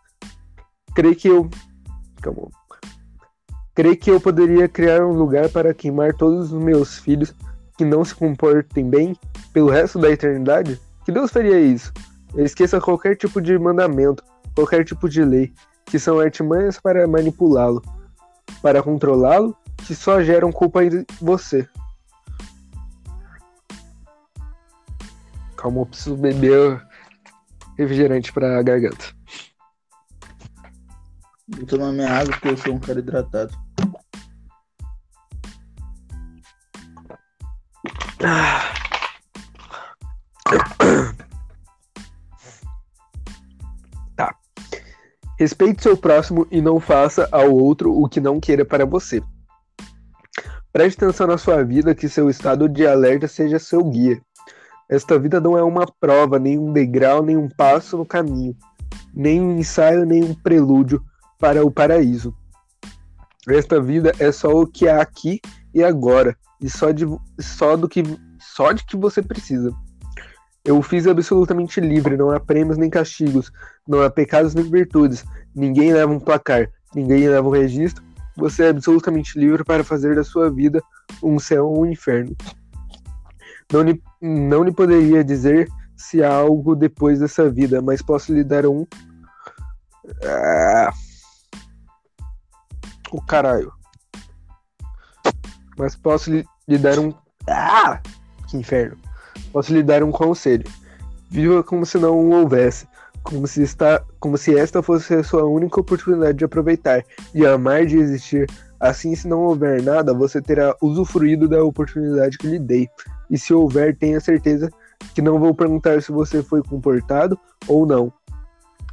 [0.94, 1.48] Creio que eu.
[2.20, 2.48] Calma.
[3.74, 7.34] Creio que eu poderia criar um lugar para queimar todos os meus filhos
[7.78, 9.16] que não se comportem bem
[9.52, 10.78] pelo resto da eternidade?
[11.06, 11.90] Que Deus faria isso?
[12.36, 14.22] Esqueça qualquer tipo de mandamento,
[14.54, 15.52] qualquer tipo de lei,
[15.86, 17.82] que são artimanhas para manipulá-lo,
[18.60, 21.68] para controlá-lo, que só geram culpa em você.
[25.56, 26.84] Calma, eu preciso beber
[27.78, 29.14] refrigerante pra garganta.
[31.48, 33.54] Vou tomar minha água porque eu sou um cara hidratado.
[45.42, 49.20] Respeite seu próximo e não faça ao outro o que não queira para você.
[50.72, 54.22] Preste atenção na sua vida, que seu estado de alerta seja seu guia.
[54.88, 58.54] Esta vida não é uma prova, nem um degrau, nem um passo no caminho,
[59.12, 61.02] nem um ensaio, nem um prelúdio
[61.40, 62.32] para o paraíso.
[63.48, 65.40] Esta vida é só o que há aqui
[65.74, 67.04] e agora, e só, de,
[67.40, 68.04] só do que
[68.38, 69.74] só de que você precisa.
[70.64, 73.50] Eu fiz absolutamente livre, não há prêmios nem castigos,
[73.86, 75.24] não há pecados nem virtudes.
[75.54, 78.02] Ninguém leva um placar, ninguém leva um registro.
[78.36, 80.82] Você é absolutamente livre para fazer da sua vida
[81.22, 82.36] um céu ou um inferno.
[83.72, 88.44] Não lhe, não lhe poderia dizer se há algo depois dessa vida, mas posso lhe
[88.44, 88.86] dar um.
[90.24, 90.92] Ah.
[93.10, 93.72] O caralho.
[95.76, 97.12] Mas posso lhe, lhe dar um.
[97.48, 98.00] Ah!
[98.48, 98.96] Que inferno.
[99.52, 100.64] Posso lhe dar um conselho.
[101.30, 102.86] Viva como se não houvesse.
[103.22, 107.86] Como se, está, como se esta fosse a sua única oportunidade de aproveitar, de amar,
[107.86, 108.50] de existir.
[108.80, 112.88] Assim, se não houver nada, você terá usufruído da oportunidade que lhe dei.
[113.30, 114.68] E se houver, tenha certeza
[115.14, 118.12] que não vou perguntar se você foi comportado ou não.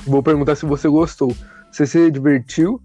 [0.05, 1.35] Vou perguntar se você gostou.
[1.71, 2.79] Se se divertiu,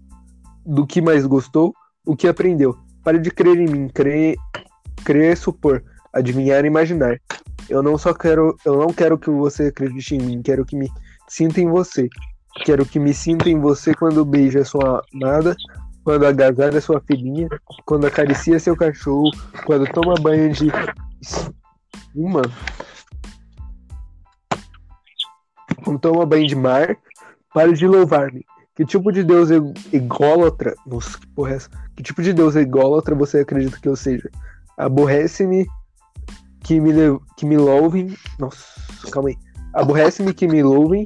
[0.65, 1.73] do que mais gostou,
[2.05, 2.75] o que aprendeu.
[3.03, 4.35] Pare de crer em mim, crer,
[5.03, 5.83] crer supor,
[6.15, 7.19] adivinhar e imaginar.
[7.69, 10.89] Eu não só quero, eu não quero que você acredite em mim, quero que me
[11.27, 12.07] sinta em você.
[12.63, 15.55] Quero que me sinta em você quando beija sua amada,
[16.03, 17.49] quando agasalha sua filhinha,
[17.83, 19.29] quando acaricia seu cachorro,
[19.65, 20.71] quando toma banho de
[22.15, 22.43] uma
[25.83, 26.97] quando toma banho de mar,
[27.53, 28.43] pare de louvar-me.
[28.75, 29.57] Que tipo de Deus é
[29.93, 30.73] ególatra?
[30.85, 31.69] Nossa, que porra é essa?
[31.95, 34.29] Que tipo de Deus é ególatra você acredita que eu seja?
[34.77, 35.65] Aborrece-me
[36.65, 36.91] que me,
[37.37, 38.17] que me louvem.
[38.39, 38.65] Nossa,
[39.11, 39.37] calma aí.
[39.73, 41.05] Aborrece-me que me louvem.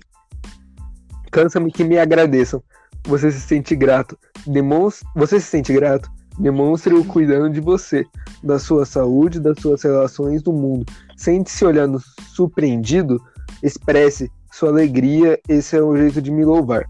[1.31, 2.63] Cansa-me que me agradeçam.
[3.05, 4.17] Você se sente grato.
[4.47, 5.07] Demonstre...
[5.15, 6.09] Você se sente grato?
[6.39, 8.05] Demonstre o cuidando de você,
[8.41, 10.85] da sua saúde, das suas relações do mundo.
[11.17, 11.99] Sente-se olhando
[12.33, 13.21] surpreendido?
[13.61, 15.37] Expresse sua alegria.
[15.49, 16.85] Esse é o jeito de me louvar.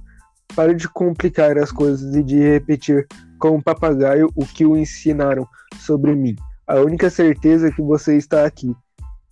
[0.56, 3.08] Pare de complicar as coisas e de repetir
[3.40, 5.48] como um papagaio o que o ensinaram
[5.80, 6.36] sobre mim.
[6.70, 8.76] A única certeza é que você está aqui,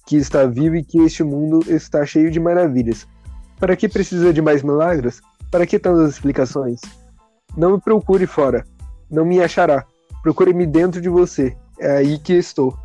[0.08, 3.08] que está vivo e que este mundo está cheio de maravilhas.
[3.60, 5.22] Para que precisa de mais milagres?
[5.52, 6.82] Para que tantas explicações?
[7.56, 8.66] Não me procure fora.
[9.08, 9.86] Não me achará.
[10.24, 11.56] Procure-me dentro de você.
[11.80, 12.76] É aí que estou.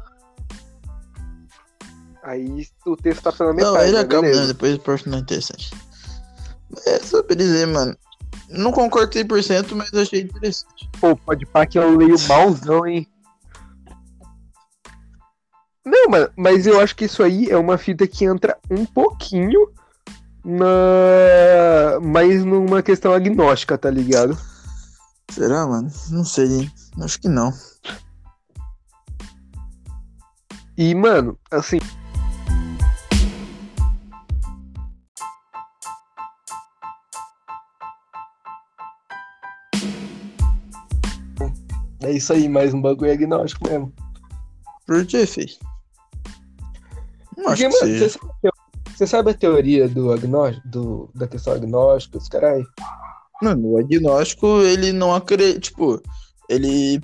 [2.22, 3.74] Aí o texto tá pela metade.
[3.74, 4.00] Não, ele né?
[4.00, 4.46] acaba, né?
[4.48, 5.70] Depois o próximo não é interessante.
[6.86, 7.96] É só pra dizer, mano.
[8.50, 10.90] Não concordo 100%, mas achei interessante.
[11.00, 13.08] Pô, pode pá que eu leio malzão, hein?
[15.84, 19.68] Não, mas, mas eu acho que isso aí é uma fita que entra um pouquinho
[20.44, 21.98] na.
[22.00, 24.38] mais numa questão agnóstica, tá ligado?
[25.30, 25.90] Será, mano?
[26.10, 26.72] Não sei, hein?
[27.00, 27.52] Acho que não.
[30.76, 31.78] E, mano, assim.
[42.00, 43.92] É isso aí, mais um bagulho agnóstico mesmo.
[44.86, 45.71] Por que, filho?
[47.34, 48.28] Porque, que mano, você sabe,
[48.94, 52.64] você sabe a teoria do agnóstico, do, da questão agnóstica, os caras
[53.42, 55.58] Mano, o agnóstico, ele não acredita.
[55.58, 56.00] Tipo,
[56.48, 57.00] ele.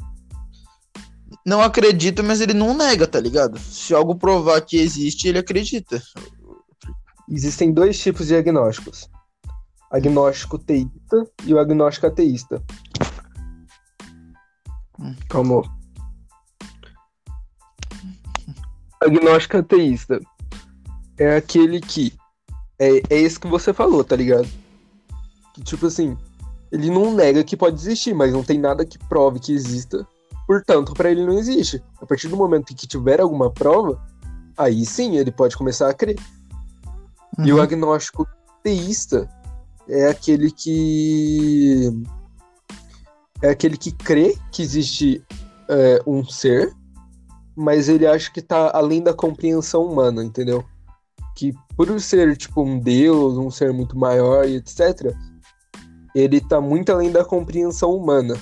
[1.44, 3.58] Não acredita, mas ele não nega, tá ligado?
[3.58, 6.00] Se algo provar que existe, ele acredita.
[7.28, 9.10] Existem dois tipos de agnósticos:
[9.90, 12.62] agnóstico teísta e o agnóstico ateísta.
[15.00, 15.16] Hum.
[15.28, 15.77] Calma.
[19.02, 20.20] Agnóstico ateísta
[21.18, 22.12] é aquele que.
[22.78, 24.48] É, é esse que você falou, tá ligado?
[25.54, 26.16] Que tipo assim,
[26.70, 30.06] ele não nega que pode existir, mas não tem nada que prove que exista.
[30.46, 31.82] Portanto, pra ele não existe.
[32.00, 34.00] A partir do momento que tiver alguma prova,
[34.56, 36.16] aí sim ele pode começar a crer.
[37.44, 37.62] E o Uhum.
[37.62, 38.26] agnóstico
[38.62, 39.28] teísta
[39.88, 41.90] é aquele que
[43.42, 45.22] é aquele que crê que existe
[45.68, 46.72] é, um ser,
[47.58, 50.64] mas ele acha que tá além da compreensão humana, entendeu?
[51.36, 55.12] Que por ser tipo um deus, um ser muito maior e etc,
[56.14, 58.36] ele tá muito além da compreensão humana.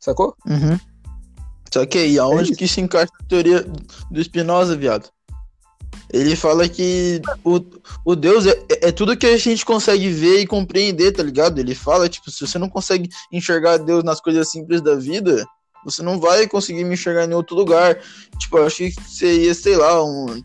[0.00, 0.34] Sacou?
[0.46, 0.78] Uhum.
[1.70, 2.58] Só que aí, aonde isso.
[2.58, 3.66] que se encaixa a teoria
[4.10, 5.10] do Spinoza, viado?
[6.12, 7.60] Ele fala que o,
[8.04, 11.58] o Deus é, é tudo que a gente consegue ver e compreender, tá ligado?
[11.58, 15.44] Ele fala, tipo, se você não consegue enxergar Deus nas coisas simples da vida,
[15.84, 18.00] você não vai conseguir me enxergar em outro lugar.
[18.38, 20.42] Tipo, eu acho que seria, sei lá, um.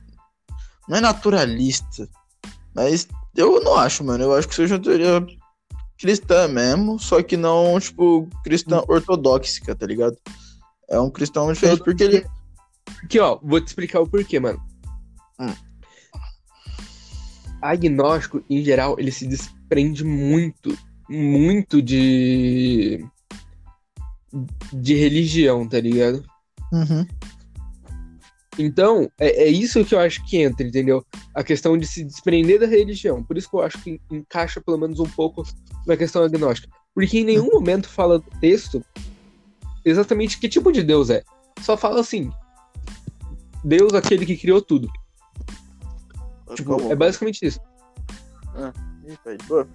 [0.87, 2.09] Não é naturalista.
[2.75, 4.23] Mas eu não acho, mano.
[4.23, 5.25] Eu acho que seja uma teoria
[5.99, 10.17] cristã mesmo, só que não, tipo, cristã ortodoxa, tá ligado?
[10.89, 12.25] É um cristão diferente porque ele.
[12.99, 14.59] Porque, ó, vou te explicar o porquê, mano.
[15.39, 15.53] Hum.
[17.61, 20.75] Agnóstico, em geral, ele se desprende muito,
[21.07, 23.05] muito de.
[24.73, 26.23] De religião, tá ligado?
[26.71, 27.05] Uhum.
[28.57, 31.05] Então, é, é isso que eu acho que entra, entendeu?
[31.33, 33.23] A questão de se desprender da religião.
[33.23, 35.43] Por isso que eu acho que encaixa pelo menos um pouco
[35.87, 36.67] na questão agnóstica.
[36.93, 38.83] Porque em nenhum momento fala do texto
[39.85, 41.23] exatamente que tipo de Deus é.
[41.61, 42.31] Só fala assim:
[43.63, 44.89] Deus, aquele que criou tudo.
[46.55, 47.59] Tipo, é basicamente isso.
[49.07, 49.67] Ih, tá de boa.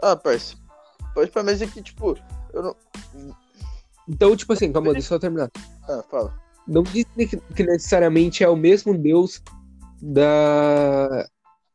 [0.00, 0.56] Ah, parça.
[1.14, 2.18] Pode pra mesa que, tipo,
[2.52, 2.76] eu não.
[4.08, 5.50] Então, tipo assim, calma, deixa eu terminar.
[5.88, 6.34] Ah, fala.
[6.66, 7.06] Não diz
[7.54, 9.42] que necessariamente é o mesmo Deus
[10.00, 11.26] da,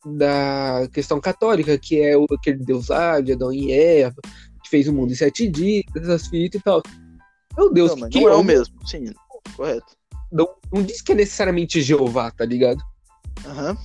[0.06, 4.22] da questão católica, que é o, aquele Deus lá de Adão e Eva,
[4.64, 6.82] que fez o mundo em sete dias, essas fitas e tal.
[7.58, 8.76] É o Deus não, que não é o mesmo.
[8.86, 9.14] Sim,
[9.56, 9.98] correto.
[10.32, 12.82] Não, não diz que é necessariamente Jeová, tá ligado?
[13.46, 13.78] Aham.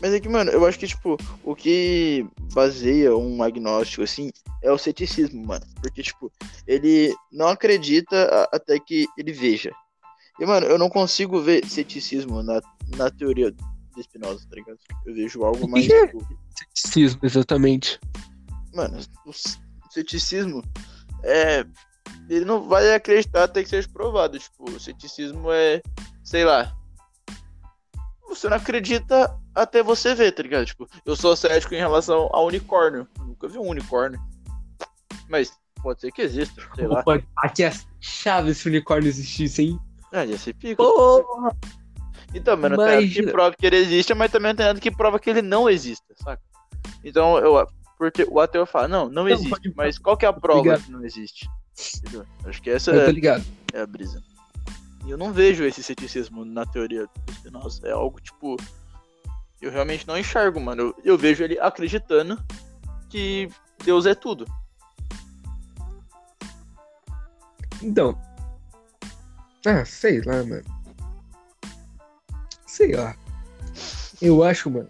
[0.00, 4.30] Mas é que, mano, eu acho que, tipo, o que baseia um agnóstico, assim,
[4.62, 5.64] é o ceticismo, mano.
[5.80, 6.30] Porque, tipo,
[6.66, 9.72] ele não acredita até que ele veja.
[10.38, 12.60] E, mano, eu não consigo ver ceticismo na,
[12.96, 14.78] na teoria de Spinoza, tá ligado?
[15.04, 16.06] Eu vejo algo mais, é?
[16.06, 16.24] tipo,
[16.58, 18.00] Ceticismo, exatamente.
[18.74, 19.32] Mano, o
[19.90, 20.62] ceticismo
[21.24, 21.64] é.
[22.28, 24.38] Ele não vai acreditar até que seja provado.
[24.38, 25.82] Tipo, o ceticismo é.
[26.22, 26.74] Sei lá.
[28.28, 30.66] Você não acredita até você ver, tá ligado?
[30.66, 33.06] Tipo, eu sou cético em relação ao unicórnio.
[33.18, 34.20] Nunca vi um unicórnio.
[35.28, 35.52] Mas
[35.82, 37.00] pode ser que exista, sei lá.
[37.00, 39.80] Opa, aqui é chave se o unicórnio existisse, hein?
[40.12, 40.82] Ah, ia ser pico.
[40.82, 41.54] Porra!
[42.34, 43.32] Então, mano, não tem nada que Imagina.
[43.32, 46.14] prova que ele existe, mas também não tem nada que prova que ele não exista,
[46.22, 46.42] saca?
[47.04, 47.66] Então, eu.
[47.96, 49.50] Porque o ateu fala, não, não Não, existe.
[49.50, 51.48] pode- Mas qual que é a prova que não existe?
[51.96, 52.24] Entendeu?
[52.44, 53.10] Acho que essa é,
[53.72, 54.22] é a brisa.
[55.04, 57.86] E eu não vejo esse ceticismo na teoria do Spinoza.
[57.88, 58.56] É algo tipo.
[59.60, 60.82] Eu realmente não enxergo, mano.
[60.82, 62.38] Eu, eu vejo ele acreditando
[63.08, 63.48] que
[63.84, 64.46] Deus é tudo.
[67.82, 68.18] Então.
[69.66, 70.64] Ah, sei lá, mano.
[72.66, 73.16] Sei lá.
[74.20, 74.88] Eu acho, mano.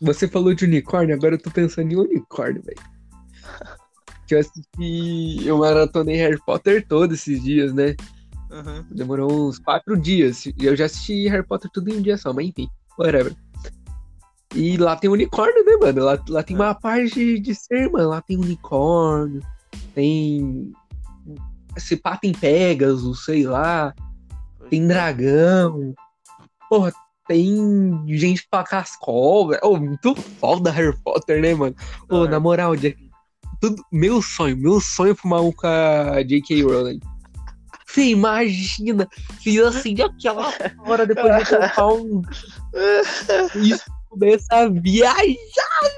[0.00, 2.80] Você falou de unicórnio, agora eu tô pensando em unicórnio, velho.
[4.26, 5.44] Que eu assisti.
[5.44, 7.96] Eu maratonei Harry Potter todo esses dias, né?
[8.48, 8.84] Uhum.
[8.88, 10.46] Demorou uns quatro dias.
[10.46, 13.34] E eu já assisti Harry Potter tudo em um dia só, mas enfim, whatever.
[14.54, 16.04] E lá tem unicórnio, né, mano?
[16.04, 18.08] Lá, lá tem uma parte de, de ser, mano.
[18.08, 19.42] Lá tem unicórnio,
[19.94, 20.72] tem.
[21.76, 23.94] Se pá, tem Pegasus, sei lá.
[24.68, 25.94] Tem dragão.
[26.68, 26.92] Porra,
[27.28, 29.60] tem gente pra cascol, velho.
[29.62, 31.76] Oh, muito foda Harry Potter, né, mano?
[32.08, 32.96] Ô, Ah, na moral, Jack,
[33.60, 36.62] tudo, meu sonho, meu sonho é fumar um com a J.K.
[36.62, 37.00] Rowling.
[37.86, 39.08] Você imagina,
[39.40, 40.52] fiz assim aquela
[40.86, 42.22] hora depois de colocar um.
[43.62, 45.34] Isso começa a viajar,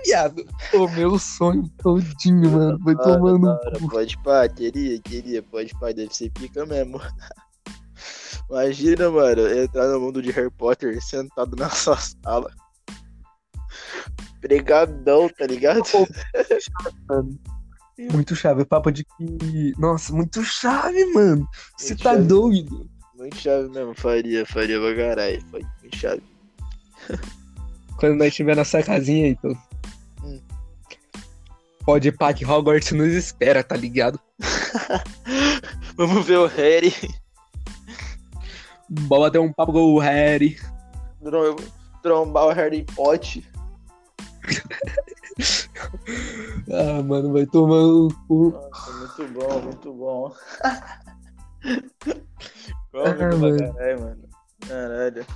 [0.05, 0.45] viado.
[0.75, 2.79] O meu sonho todinho, mano.
[2.87, 3.59] Hora, tomando.
[3.91, 7.01] Pode pá, queria, queria, pode pá, deve ser pica mesmo.
[8.51, 12.53] Imagina, mano, entrar no mundo de Harry Potter sentado na sua sala.
[14.41, 15.83] Pregadão, tá ligado?
[17.09, 17.39] mano.
[18.13, 19.73] Muito chave, papo de que.
[19.79, 21.49] Nossa, muito chave, mano.
[21.79, 22.25] Você tá chave.
[22.25, 22.91] doido.
[23.17, 25.41] Muito chave mesmo, faria, faria pra caralho.
[25.51, 26.23] Foi muito chave.
[28.03, 29.53] Quando nós estiver nessa casinha, então.
[30.25, 30.41] Hum.
[31.87, 34.19] Pode ir pá que Hogwarts nos espera, tá ligado?
[35.97, 36.93] Vamos ver o Harry.
[38.91, 40.59] Bora bater um papo com o Harry.
[41.23, 41.55] trom-
[42.03, 43.45] Trombar o Harry Potter.
[46.71, 48.51] Ah, mano, vai tomar no cu.
[48.51, 50.35] Nossa, muito bom, muito bom.
[51.65, 53.73] Ah, Cômico pra mano.
[53.75, 54.29] caralho, mano.
[54.69, 55.27] Caralho.